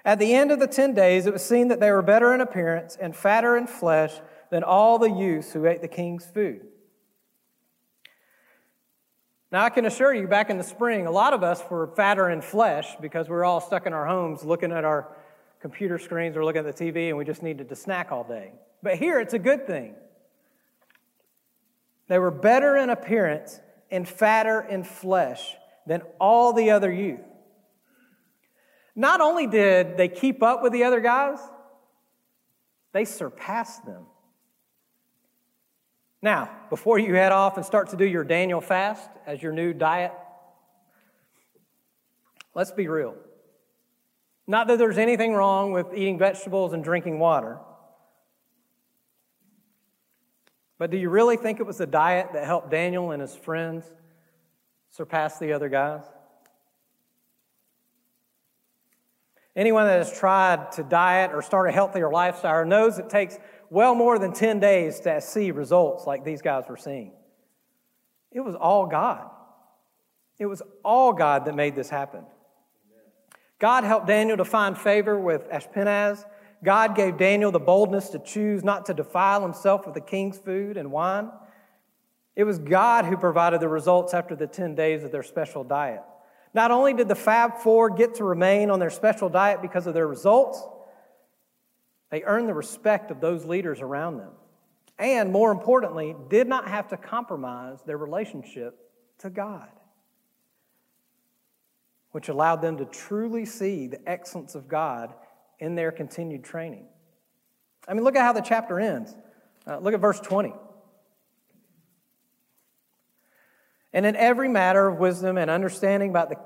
At 0.04 0.18
the 0.18 0.34
end 0.34 0.50
of 0.50 0.60
the 0.60 0.66
10 0.66 0.94
days, 0.94 1.26
it 1.26 1.32
was 1.32 1.44
seen 1.44 1.68
that 1.68 1.78
they 1.78 1.90
were 1.90 2.00
better 2.00 2.32
in 2.32 2.40
appearance 2.40 2.96
and 2.98 3.14
fatter 3.14 3.56
in 3.56 3.66
flesh 3.66 4.12
than 4.50 4.62
all 4.62 4.98
the 4.98 5.10
youths 5.10 5.52
who 5.52 5.66
ate 5.66 5.82
the 5.82 5.88
king's 5.88 6.24
food. 6.24 6.62
Now, 9.52 9.64
I 9.64 9.70
can 9.70 9.84
assure 9.84 10.14
you, 10.14 10.26
back 10.26 10.48
in 10.48 10.58
the 10.58 10.64
spring, 10.64 11.06
a 11.06 11.10
lot 11.10 11.32
of 11.32 11.42
us 11.42 11.62
were 11.68 11.88
fatter 11.88 12.30
in 12.30 12.40
flesh 12.40 12.96
because 13.00 13.28
we 13.28 13.34
were 13.34 13.44
all 13.44 13.60
stuck 13.60 13.86
in 13.86 13.92
our 13.92 14.06
homes 14.06 14.44
looking 14.44 14.72
at 14.72 14.84
our 14.84 15.08
computer 15.60 15.98
screens 15.98 16.36
or 16.36 16.44
looking 16.44 16.66
at 16.66 16.76
the 16.76 16.92
TV 16.92 17.08
and 17.08 17.18
we 17.18 17.24
just 17.24 17.42
needed 17.42 17.68
to 17.68 17.76
snack 17.76 18.10
all 18.10 18.24
day. 18.24 18.52
But 18.82 18.96
here, 18.96 19.20
it's 19.20 19.34
a 19.34 19.38
good 19.38 19.66
thing. 19.66 19.94
They 22.08 22.18
were 22.18 22.30
better 22.30 22.76
in 22.76 22.90
appearance 22.90 23.60
and 23.90 24.08
fatter 24.08 24.60
in 24.60 24.84
flesh 24.84 25.56
than 25.86 26.02
all 26.20 26.52
the 26.52 26.70
other 26.70 26.92
youth. 26.92 27.20
Not 28.94 29.20
only 29.20 29.46
did 29.46 29.96
they 29.96 30.08
keep 30.08 30.42
up 30.42 30.62
with 30.62 30.72
the 30.72 30.84
other 30.84 31.00
guys, 31.00 31.38
they 32.92 33.04
surpassed 33.04 33.84
them. 33.84 34.06
Now, 36.22 36.50
before 36.70 36.98
you 36.98 37.14
head 37.14 37.30
off 37.30 37.56
and 37.56 37.64
start 37.64 37.90
to 37.90 37.96
do 37.96 38.06
your 38.06 38.24
Daniel 38.24 38.60
fast 38.60 39.08
as 39.26 39.42
your 39.42 39.52
new 39.52 39.74
diet, 39.74 40.12
let's 42.54 42.72
be 42.72 42.88
real. 42.88 43.14
Not 44.46 44.68
that 44.68 44.78
there's 44.78 44.98
anything 44.98 45.34
wrong 45.34 45.72
with 45.72 45.94
eating 45.94 46.18
vegetables 46.18 46.72
and 46.72 46.82
drinking 46.82 47.18
water. 47.18 47.58
But 50.78 50.90
do 50.90 50.96
you 50.96 51.10
really 51.10 51.36
think 51.36 51.60
it 51.60 51.66
was 51.66 51.78
the 51.78 51.86
diet 51.86 52.30
that 52.32 52.44
helped 52.44 52.70
Daniel 52.70 53.10
and 53.10 53.20
his 53.20 53.34
friends 53.34 53.84
surpass 54.90 55.38
the 55.38 55.52
other 55.52 55.68
guys? 55.68 56.02
Anyone 59.56 59.86
that 59.86 59.98
has 59.98 60.12
tried 60.12 60.72
to 60.72 60.82
diet 60.82 61.30
or 61.32 61.40
start 61.40 61.68
a 61.68 61.72
healthier 61.72 62.10
lifestyle 62.10 62.64
knows 62.66 62.98
it 62.98 63.08
takes 63.08 63.38
well 63.70 63.94
more 63.94 64.18
than 64.18 64.32
10 64.32 64.60
days 64.60 65.00
to 65.00 65.20
see 65.20 65.50
results 65.50 66.06
like 66.06 66.24
these 66.24 66.42
guys 66.42 66.64
were 66.68 66.76
seeing. 66.76 67.12
It 68.30 68.40
was 68.40 68.54
all 68.54 68.86
God. 68.86 69.30
It 70.38 70.44
was 70.44 70.60
all 70.84 71.14
God 71.14 71.46
that 71.46 71.54
made 71.54 71.74
this 71.74 71.88
happen. 71.88 72.26
God 73.58 73.84
helped 73.84 74.06
Daniel 74.06 74.36
to 74.36 74.44
find 74.44 74.76
favor 74.76 75.18
with 75.18 75.48
Ashpenaz. 75.50 76.22
God 76.62 76.94
gave 76.94 77.16
Daniel 77.16 77.50
the 77.50 77.58
boldness 77.58 78.10
to 78.10 78.18
choose 78.18 78.62
not 78.62 78.84
to 78.86 78.94
defile 78.94 79.40
himself 79.40 79.86
with 79.86 79.94
the 79.94 80.02
king's 80.02 80.36
food 80.36 80.76
and 80.76 80.92
wine. 80.92 81.30
It 82.36 82.44
was 82.44 82.58
God 82.58 83.06
who 83.06 83.16
provided 83.16 83.60
the 83.60 83.68
results 83.68 84.14
after 84.14 84.36
the 84.36 84.46
10 84.46 84.74
days 84.74 85.02
of 85.02 85.10
their 85.10 85.22
special 85.22 85.64
diet. 85.64 86.02
Not 86.54 86.70
only 86.70 86.94
did 86.94 87.08
the 87.08 87.14
Fab 87.14 87.58
Four 87.58 87.90
get 87.90 88.14
to 88.16 88.24
remain 88.24 88.70
on 88.70 88.78
their 88.78 88.90
special 88.90 89.28
diet 89.28 89.60
because 89.62 89.86
of 89.86 89.94
their 89.94 90.06
results, 90.06 90.62
they 92.10 92.22
earned 92.22 92.48
the 92.48 92.54
respect 92.54 93.10
of 93.10 93.20
those 93.20 93.44
leaders 93.44 93.80
around 93.80 94.18
them. 94.18 94.32
And 94.98 95.32
more 95.32 95.50
importantly, 95.50 96.14
did 96.28 96.46
not 96.46 96.68
have 96.68 96.88
to 96.88 96.96
compromise 96.96 97.78
their 97.84 97.98
relationship 97.98 98.78
to 99.18 99.30
God 99.30 99.68
which 102.16 102.30
allowed 102.30 102.62
them 102.62 102.78
to 102.78 102.86
truly 102.86 103.44
see 103.44 103.86
the 103.86 104.00
excellence 104.08 104.54
of 104.54 104.68
God 104.68 105.12
in 105.58 105.74
their 105.74 105.92
continued 105.92 106.42
training. 106.42 106.86
I 107.86 107.92
mean, 107.92 108.04
look 108.04 108.16
at 108.16 108.22
how 108.22 108.32
the 108.32 108.40
chapter 108.40 108.80
ends. 108.80 109.14
Uh, 109.66 109.76
look 109.80 109.92
at 109.92 110.00
verse 110.00 110.18
20. 110.20 110.54
And 113.96 114.04
in 114.04 114.14
every 114.14 114.50
matter 114.50 114.86
of 114.86 114.98
wisdom 114.98 115.38
and 115.38 115.50
understanding 115.50 116.10
about, 116.10 116.28
the, 116.28 116.36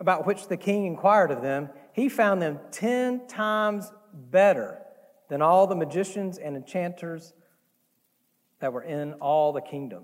about 0.00 0.26
which 0.26 0.48
the 0.48 0.56
king 0.56 0.86
inquired 0.86 1.30
of 1.30 1.40
them, 1.40 1.70
he 1.92 2.08
found 2.08 2.42
them 2.42 2.58
ten 2.72 3.28
times 3.28 3.92
better 4.12 4.82
than 5.28 5.40
all 5.40 5.68
the 5.68 5.76
magicians 5.76 6.38
and 6.38 6.56
enchanters 6.56 7.32
that 8.58 8.72
were 8.72 8.82
in 8.82 9.12
all 9.14 9.52
the 9.52 9.60
kingdom. 9.60 10.02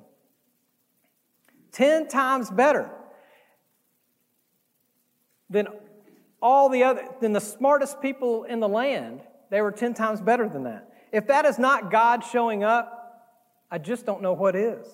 Ten 1.72 2.06
times 2.06 2.52
better 2.52 2.88
than 5.50 5.66
all 6.40 6.68
the 6.68 6.84
other, 6.84 7.08
than 7.20 7.32
the 7.32 7.40
smartest 7.40 8.00
people 8.00 8.44
in 8.44 8.60
the 8.60 8.68
land. 8.68 9.22
They 9.50 9.60
were 9.60 9.72
10 9.72 9.92
times 9.92 10.20
better 10.20 10.48
than 10.48 10.62
that. 10.62 10.88
If 11.10 11.26
that 11.26 11.46
is 11.46 11.58
not 11.58 11.90
God 11.90 12.22
showing 12.22 12.62
up, 12.62 12.94
I 13.72 13.78
just 13.78 14.06
don't 14.06 14.22
know 14.22 14.34
what 14.34 14.54
is. 14.54 14.86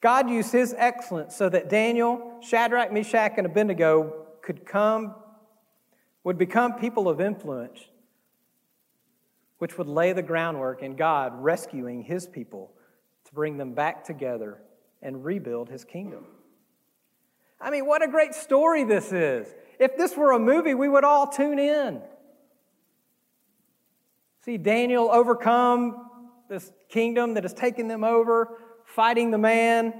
God 0.00 0.30
used 0.30 0.52
his 0.52 0.74
excellence 0.76 1.34
so 1.34 1.48
that 1.48 1.68
Daniel, 1.68 2.38
Shadrach, 2.40 2.92
Meshach, 2.92 3.32
and 3.36 3.46
Abednego 3.46 4.26
could 4.42 4.64
come, 4.64 5.14
would 6.22 6.38
become 6.38 6.74
people 6.74 7.08
of 7.08 7.20
influence, 7.20 7.80
which 9.58 9.76
would 9.76 9.88
lay 9.88 10.12
the 10.12 10.22
groundwork 10.22 10.82
in 10.82 10.94
God 10.94 11.32
rescuing 11.34 12.02
his 12.02 12.26
people 12.26 12.72
to 13.24 13.34
bring 13.34 13.56
them 13.58 13.74
back 13.74 14.04
together 14.04 14.62
and 15.02 15.24
rebuild 15.24 15.68
his 15.68 15.84
kingdom. 15.84 16.26
I 17.60 17.70
mean, 17.70 17.86
what 17.86 18.02
a 18.02 18.08
great 18.08 18.34
story 18.34 18.84
this 18.84 19.12
is. 19.12 19.52
If 19.80 19.96
this 19.96 20.16
were 20.16 20.32
a 20.32 20.38
movie, 20.38 20.74
we 20.74 20.88
would 20.88 21.04
all 21.04 21.26
tune 21.26 21.58
in. 21.58 22.00
See 24.44 24.58
Daniel 24.58 25.10
overcome 25.10 26.08
this 26.48 26.70
kingdom 26.88 27.34
that 27.34 27.44
has 27.44 27.52
taken 27.52 27.88
them 27.88 28.04
over, 28.04 28.58
fighting 28.94 29.30
the 29.30 29.38
man. 29.38 29.94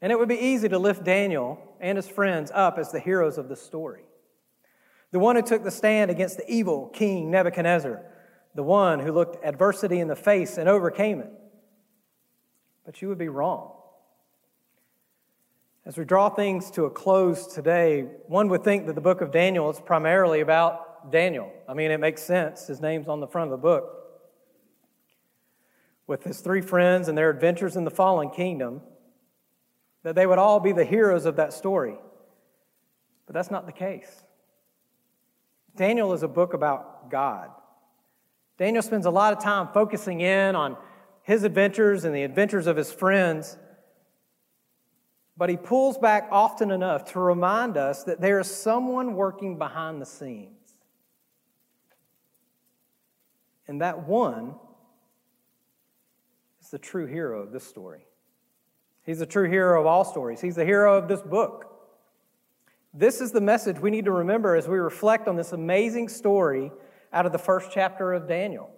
And 0.00 0.12
it 0.12 0.18
would 0.18 0.28
be 0.28 0.38
easy 0.38 0.68
to 0.68 0.78
lift 0.78 1.04
Daniel 1.04 1.58
and 1.80 1.96
his 1.96 2.08
friends 2.08 2.50
up 2.54 2.78
as 2.78 2.92
the 2.92 3.00
heroes 3.00 3.38
of 3.38 3.48
the 3.48 3.56
story. 3.56 4.04
The 5.10 5.18
one 5.18 5.36
who 5.36 5.42
took 5.42 5.64
the 5.64 5.70
stand 5.70 6.10
against 6.10 6.36
the 6.36 6.50
evil 6.50 6.88
king 6.88 7.30
Nebuchadnezzar, 7.30 8.02
the 8.54 8.62
one 8.62 9.00
who 9.00 9.12
looked 9.12 9.44
adversity 9.44 10.00
in 10.00 10.08
the 10.08 10.16
face 10.16 10.58
and 10.58 10.68
overcame 10.68 11.20
it 11.20 11.30
but 12.86 13.02
you 13.02 13.08
would 13.08 13.18
be 13.18 13.28
wrong. 13.28 13.72
As 15.84 15.98
we 15.98 16.04
draw 16.04 16.30
things 16.30 16.70
to 16.72 16.84
a 16.84 16.90
close 16.90 17.52
today, 17.52 18.02
one 18.28 18.48
would 18.48 18.64
think 18.64 18.86
that 18.86 18.94
the 18.94 19.00
book 19.00 19.20
of 19.20 19.32
Daniel 19.32 19.68
is 19.70 19.80
primarily 19.80 20.40
about 20.40 21.10
Daniel. 21.12 21.52
I 21.68 21.74
mean, 21.74 21.90
it 21.90 21.98
makes 21.98 22.22
sense. 22.22 22.68
His 22.68 22.80
name's 22.80 23.08
on 23.08 23.20
the 23.20 23.26
front 23.26 23.52
of 23.52 23.58
the 23.58 23.62
book. 23.62 24.05
With 26.06 26.24
his 26.24 26.40
three 26.40 26.60
friends 26.60 27.08
and 27.08 27.18
their 27.18 27.30
adventures 27.30 27.76
in 27.76 27.84
the 27.84 27.90
fallen 27.90 28.30
kingdom, 28.30 28.80
that 30.02 30.14
they 30.14 30.26
would 30.26 30.38
all 30.38 30.60
be 30.60 30.72
the 30.72 30.84
heroes 30.84 31.26
of 31.26 31.36
that 31.36 31.52
story. 31.52 31.96
But 33.26 33.34
that's 33.34 33.50
not 33.50 33.66
the 33.66 33.72
case. 33.72 34.22
Daniel 35.74 36.12
is 36.12 36.22
a 36.22 36.28
book 36.28 36.54
about 36.54 37.10
God. 37.10 37.50
Daniel 38.56 38.82
spends 38.82 39.04
a 39.04 39.10
lot 39.10 39.32
of 39.32 39.42
time 39.42 39.68
focusing 39.74 40.20
in 40.20 40.56
on 40.56 40.76
his 41.22 41.42
adventures 41.42 42.04
and 42.04 42.14
the 42.14 42.22
adventures 42.22 42.66
of 42.66 42.76
his 42.76 42.92
friends. 42.92 43.58
But 45.36 45.50
he 45.50 45.56
pulls 45.56 45.98
back 45.98 46.28
often 46.30 46.70
enough 46.70 47.12
to 47.12 47.20
remind 47.20 47.76
us 47.76 48.04
that 48.04 48.20
there 48.20 48.38
is 48.38 48.48
someone 48.48 49.14
working 49.14 49.58
behind 49.58 50.00
the 50.00 50.06
scenes. 50.06 50.52
And 53.68 53.82
that 53.82 54.06
one 54.06 54.54
the 56.70 56.78
true 56.78 57.06
hero 57.06 57.42
of 57.42 57.52
this 57.52 57.66
story. 57.66 58.06
He's 59.04 59.20
the 59.20 59.26
true 59.26 59.48
hero 59.48 59.80
of 59.80 59.86
all 59.86 60.04
stories. 60.04 60.40
He's 60.40 60.56
the 60.56 60.64
hero 60.64 60.96
of 60.98 61.08
this 61.08 61.22
book. 61.22 61.66
This 62.92 63.20
is 63.20 63.30
the 63.30 63.40
message 63.40 63.78
we 63.78 63.90
need 63.90 64.06
to 64.06 64.12
remember 64.12 64.56
as 64.56 64.66
we 64.66 64.78
reflect 64.78 65.28
on 65.28 65.36
this 65.36 65.52
amazing 65.52 66.08
story 66.08 66.72
out 67.12 67.26
of 67.26 67.32
the 67.32 67.38
first 67.38 67.70
chapter 67.70 68.12
of 68.12 68.26
Daniel. 68.26 68.70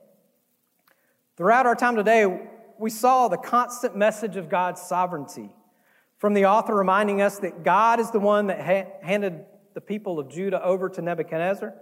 Throughout 1.37 1.66
our 1.66 1.77
time 1.77 1.96
today, 1.96 2.48
we 2.79 2.90
saw 2.90 3.29
the 3.29 3.37
constant 3.37 3.96
message 3.96 4.37
of 4.37 4.48
God's 4.48 4.83
sovereignty. 4.83 5.51
From 6.16 6.35
the 6.35 6.46
author 6.46 6.74
reminding 6.74 7.22
us 7.22 7.38
that 7.38 7.62
God 7.62 8.01
is 8.01 8.11
the 8.11 8.18
one 8.18 8.48
that 8.48 8.61
ha- 8.61 8.90
handed 9.03 9.44
the 9.74 9.81
people 9.81 10.18
of 10.18 10.29
Judah 10.29 10.62
over 10.64 10.88
to 10.88 11.01
Nebuchadnezzar, 11.01 11.74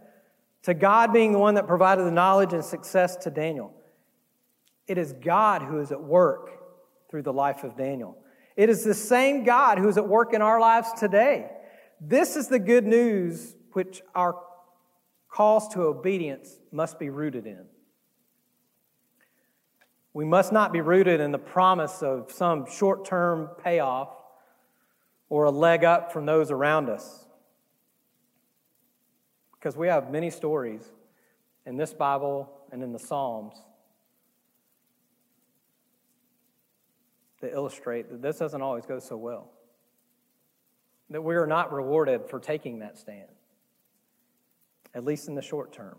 to 0.64 0.74
God 0.74 1.12
being 1.12 1.32
the 1.32 1.38
one 1.38 1.54
that 1.54 1.66
provided 1.66 2.04
the 2.04 2.10
knowledge 2.10 2.52
and 2.52 2.62
success 2.62 3.16
to 3.16 3.30
Daniel. 3.30 3.72
It 4.86 4.98
is 4.98 5.12
God 5.12 5.62
who 5.62 5.80
is 5.80 5.90
at 5.90 6.02
work 6.02 6.50
through 7.10 7.22
the 7.22 7.32
life 7.32 7.64
of 7.64 7.76
Daniel. 7.76 8.16
It 8.56 8.70
is 8.70 8.84
the 8.84 8.94
same 8.94 9.44
God 9.44 9.78
who 9.78 9.88
is 9.88 9.96
at 9.96 10.08
work 10.08 10.32
in 10.32 10.42
our 10.42 10.60
lives 10.60 10.88
today. 10.98 11.50
This 12.00 12.36
is 12.36 12.48
the 12.48 12.58
good 12.58 12.86
news 12.86 13.54
which 13.72 14.02
our 14.14 14.36
calls 15.28 15.68
to 15.68 15.82
obedience 15.82 16.58
must 16.72 16.98
be 16.98 17.10
rooted 17.10 17.46
in. 17.46 17.66
We 20.14 20.24
must 20.24 20.52
not 20.52 20.72
be 20.72 20.80
rooted 20.80 21.20
in 21.20 21.30
the 21.30 21.38
promise 21.38 22.02
of 22.02 22.32
some 22.32 22.64
short 22.70 23.04
term 23.04 23.50
payoff 23.62 24.08
or 25.28 25.44
a 25.44 25.50
leg 25.50 25.84
up 25.84 26.12
from 26.12 26.24
those 26.24 26.50
around 26.50 26.88
us. 26.88 27.26
Because 29.52 29.76
we 29.76 29.88
have 29.88 30.10
many 30.10 30.30
stories 30.30 30.90
in 31.66 31.76
this 31.76 31.92
Bible 31.92 32.50
and 32.72 32.82
in 32.82 32.92
the 32.92 32.98
Psalms 32.98 33.54
that 37.46 37.54
illustrate 37.54 38.10
that 38.10 38.20
this 38.20 38.38
doesn't 38.38 38.60
always 38.60 38.84
go 38.84 38.98
so 38.98 39.16
well. 39.16 39.52
That 41.10 41.22
we 41.22 41.36
are 41.36 41.46
not 41.46 41.72
rewarded 41.72 42.28
for 42.28 42.40
taking 42.40 42.80
that 42.80 42.98
stand, 42.98 43.28
at 44.94 45.04
least 45.04 45.28
in 45.28 45.36
the 45.36 45.42
short 45.42 45.72
term. 45.72 45.96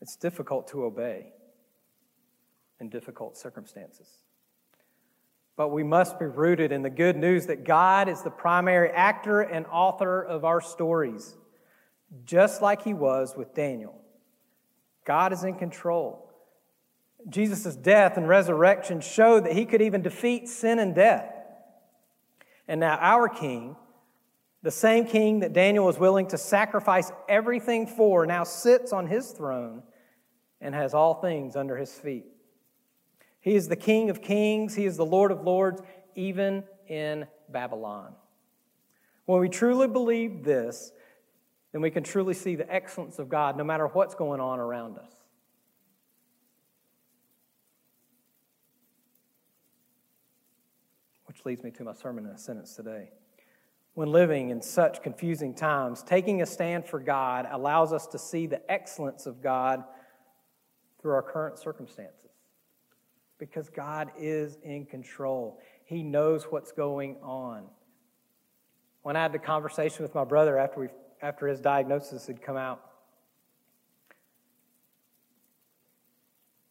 It's 0.00 0.14
difficult 0.16 0.68
to 0.68 0.84
obey 0.84 1.32
in 2.80 2.88
difficult 2.88 3.36
circumstances. 3.36 4.08
But 5.56 5.68
we 5.68 5.82
must 5.82 6.18
be 6.18 6.26
rooted 6.26 6.70
in 6.72 6.82
the 6.82 6.90
good 6.90 7.16
news 7.16 7.46
that 7.46 7.64
God 7.64 8.08
is 8.08 8.22
the 8.22 8.30
primary 8.30 8.90
actor 8.90 9.40
and 9.40 9.66
author 9.66 10.22
of 10.22 10.44
our 10.44 10.60
stories, 10.60 11.36
just 12.24 12.62
like 12.62 12.82
he 12.82 12.94
was 12.94 13.34
with 13.36 13.54
Daniel. 13.54 14.00
God 15.04 15.32
is 15.32 15.42
in 15.42 15.54
control. 15.54 16.31
Jesus' 17.28 17.76
death 17.76 18.16
and 18.16 18.28
resurrection 18.28 19.00
showed 19.00 19.44
that 19.44 19.52
he 19.52 19.64
could 19.64 19.82
even 19.82 20.02
defeat 20.02 20.48
sin 20.48 20.78
and 20.78 20.94
death. 20.94 21.32
And 22.68 22.80
now, 22.80 22.96
our 23.00 23.28
King, 23.28 23.76
the 24.62 24.70
same 24.70 25.06
King 25.06 25.40
that 25.40 25.52
Daniel 25.52 25.84
was 25.84 25.98
willing 25.98 26.28
to 26.28 26.38
sacrifice 26.38 27.10
everything 27.28 27.86
for, 27.86 28.26
now 28.26 28.44
sits 28.44 28.92
on 28.92 29.06
his 29.06 29.30
throne 29.32 29.82
and 30.60 30.74
has 30.74 30.94
all 30.94 31.14
things 31.14 31.56
under 31.56 31.76
his 31.76 31.92
feet. 31.92 32.26
He 33.40 33.56
is 33.56 33.68
the 33.68 33.76
King 33.76 34.08
of 34.08 34.22
kings, 34.22 34.74
he 34.74 34.84
is 34.84 34.96
the 34.96 35.04
Lord 35.04 35.32
of 35.32 35.42
lords, 35.42 35.82
even 36.14 36.64
in 36.86 37.26
Babylon. 37.48 38.14
When 39.26 39.40
we 39.40 39.48
truly 39.48 39.88
believe 39.88 40.44
this, 40.44 40.92
then 41.72 41.80
we 41.80 41.90
can 41.90 42.04
truly 42.04 42.34
see 42.34 42.54
the 42.54 42.72
excellence 42.72 43.18
of 43.18 43.28
God 43.28 43.56
no 43.56 43.64
matter 43.64 43.86
what's 43.86 44.14
going 44.14 44.40
on 44.40 44.60
around 44.60 44.98
us. 44.98 45.12
Which 51.32 51.46
leads 51.46 51.64
me 51.64 51.70
to 51.70 51.82
my 51.82 51.94
sermon 51.94 52.26
in 52.26 52.30
a 52.32 52.36
sentence 52.36 52.74
today. 52.74 53.08
When 53.94 54.12
living 54.12 54.50
in 54.50 54.60
such 54.60 55.02
confusing 55.02 55.54
times, 55.54 56.02
taking 56.02 56.42
a 56.42 56.46
stand 56.46 56.84
for 56.84 57.00
God 57.00 57.48
allows 57.50 57.90
us 57.90 58.06
to 58.08 58.18
see 58.18 58.46
the 58.46 58.70
excellence 58.70 59.24
of 59.24 59.42
God 59.42 59.82
through 61.00 61.12
our 61.12 61.22
current 61.22 61.58
circumstances. 61.58 62.32
Because 63.38 63.70
God 63.70 64.10
is 64.18 64.58
in 64.62 64.84
control, 64.84 65.58
He 65.86 66.02
knows 66.02 66.44
what's 66.44 66.70
going 66.70 67.16
on. 67.22 67.64
When 69.00 69.16
I 69.16 69.22
had 69.22 69.32
the 69.32 69.38
conversation 69.38 70.02
with 70.02 70.14
my 70.14 70.24
brother 70.24 70.58
after, 70.58 70.80
we, 70.80 70.88
after 71.22 71.48
his 71.48 71.62
diagnosis 71.62 72.26
had 72.26 72.42
come 72.42 72.58
out, 72.58 72.82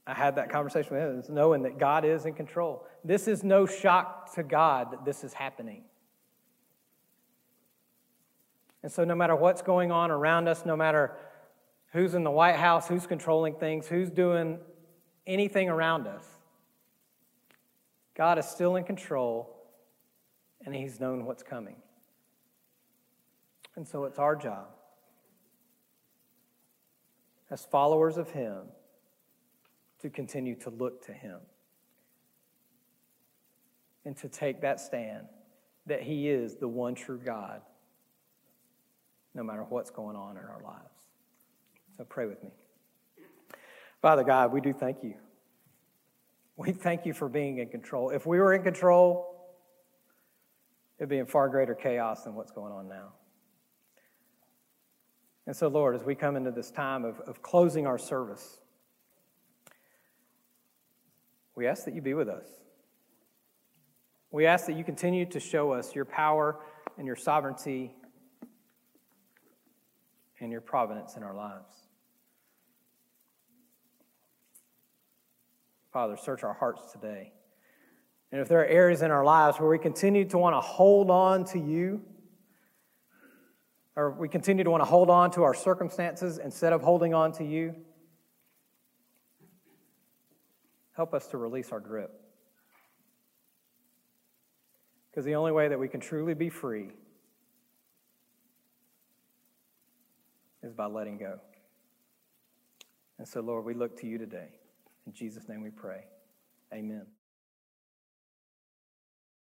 I 0.08 0.14
had 0.14 0.36
that 0.36 0.50
conversation 0.50 0.96
with 0.96 1.28
him, 1.30 1.36
knowing 1.36 1.64
that 1.64 1.78
God 1.78 2.06
is 2.06 2.26
in 2.26 2.34
control. 2.34 2.86
This 3.04 3.28
is 3.28 3.44
no 3.44 3.66
shock 3.66 4.34
to 4.36 4.44
God 4.44 4.92
that 4.92 5.06
this 5.06 5.24
is 5.24 5.34
happening. 5.34 5.84
And 8.84 8.92
so, 8.92 9.04
no 9.04 9.14
matter 9.14 9.36
what's 9.36 9.62
going 9.62 9.92
on 9.92 10.10
around 10.10 10.48
us, 10.48 10.66
no 10.66 10.76
matter 10.76 11.16
who's 11.94 12.16
in 12.16 12.24
the 12.24 12.32
White 12.32 12.56
House, 12.56 12.88
who's 12.88 13.06
controlling 13.06 13.54
things, 13.56 13.88
who's 13.88 14.10
doing 14.10 14.58
anything 15.28 15.70
around 15.70 16.08
us, 16.08 16.26
God 18.16 18.40
is 18.40 18.46
still 18.46 18.76
in 18.76 18.84
control 18.84 19.56
and 20.66 20.74
He's 20.74 21.00
known 21.00 21.26
what's 21.26 21.44
coming. 21.44 21.76
And 23.76 23.88
so, 23.88 24.06
it's 24.06 24.18
our 24.18 24.36
job 24.36 24.70
as 27.52 27.66
followers 27.66 28.18
of 28.18 28.32
Him 28.32 28.64
to 30.02 30.10
continue 30.10 30.56
to 30.56 30.70
look 30.70 31.06
to 31.06 31.14
Him 31.14 31.40
and 34.06 34.18
to 34.18 34.28
take 34.28 34.62
that 34.62 34.80
stand 34.80 35.28
that 35.86 36.02
He 36.02 36.30
is 36.30 36.56
the 36.56 36.68
one 36.68 36.96
true 36.96 37.20
God, 37.24 37.62
no 39.34 39.44
matter 39.44 39.66
what's 39.68 39.90
going 39.90 40.16
on 40.16 40.38
in 40.38 40.44
our 40.44 40.62
lives. 40.64 40.96
So 41.98 42.04
pray 42.04 42.26
with 42.26 42.44
me. 42.44 42.52
Father 44.02 44.24
God, 44.24 44.52
we 44.52 44.62
do 44.62 44.74
thank 44.74 45.04
you. 45.04 45.16
We 46.56 46.72
thank 46.72 47.06
you 47.06 47.14
for 47.14 47.30
being 47.30 47.60
in 47.60 47.70
control. 47.70 48.10
If 48.10 48.26
we 48.26 48.40
were 48.40 48.54
in 48.54 48.64
control, 48.64 49.56
it'd 51.00 51.10
be 51.10 51.18
in 51.18 51.26
far 51.26 51.50
greater 51.50 51.76
chaos 51.76 52.24
than 52.24 52.36
what's 52.36 52.52
going 52.52 52.72
on 52.72 52.88
now. 52.88 53.14
And 55.48 55.56
so, 55.56 55.68
Lord, 55.68 55.96
as 55.96 56.04
we 56.04 56.16
come 56.16 56.36
into 56.36 56.52
this 56.52 56.72
time 56.72 57.04
of, 57.04 57.20
of 57.22 57.42
closing 57.42 57.88
our 57.88 57.98
service, 57.98 58.61
we 61.56 61.68
ask 61.68 61.86
that 61.86 61.94
you 61.94 62.02
be 62.02 62.14
with 62.14 62.30
us. 62.30 62.48
We 64.32 64.46
ask 64.46 64.66
that 64.68 64.78
you 64.78 64.84
continue 64.84 65.26
to 65.28 65.40
show 65.40 65.72
us 65.72 65.94
your 65.94 66.06
power 66.06 66.60
and 66.98 67.06
your 67.06 67.18
sovereignty 67.18 67.94
and 70.40 70.52
your 70.52 70.62
providence 70.62 71.16
in 71.18 71.24
our 71.24 71.36
lives. 71.36 71.74
Father, 75.92 76.16
search 76.16 76.44
our 76.44 76.54
hearts 76.54 76.94
today. 76.94 77.34
And 78.32 78.40
if 78.40 78.48
there 78.48 78.62
are 78.62 78.66
areas 78.66 79.02
in 79.02 79.12
our 79.12 79.26
lives 79.26 79.60
where 79.60 79.70
we 79.70 79.78
continue 79.78 80.24
to 80.30 80.38
want 80.38 80.56
to 80.56 80.62
hold 80.62 81.12
on 81.12 81.44
to 81.46 81.60
you, 81.60 82.02
or 83.98 84.12
we 84.12 84.30
continue 84.30 84.64
to 84.64 84.70
want 84.70 84.82
to 84.82 84.90
hold 84.90 85.10
on 85.10 85.32
to 85.32 85.44
our 85.44 85.54
circumstances 85.54 86.38
instead 86.38 86.72
of 86.72 86.82
holding 86.82 87.14
on 87.14 87.34
to 87.34 87.44
you, 87.44 87.76
help 91.02 91.16
us 91.16 91.26
to 91.26 91.38
release 91.40 91.72
our 91.72 91.80
grip. 91.80 92.12
Because 95.10 95.26
the 95.26 95.34
only 95.34 95.52
way 95.52 95.68
that 95.68 95.80
we 95.80 95.88
can 95.88 96.00
truly 96.00 96.36
be 96.36 96.48
free 96.48 96.90
is 100.62 100.74
by 100.74 100.86
letting 100.86 101.18
go. 101.18 101.40
And 103.18 103.28
so, 103.28 103.42
Lord, 103.42 103.66
we 103.66 103.74
look 103.74 104.00
to 104.02 104.06
you 104.06 104.20
today. 104.20 104.50
In 105.08 105.14
Jesus' 105.14 105.50
name 105.50 105.64
we 105.64 105.72
pray. 105.72 106.04
Amen. 106.72 107.08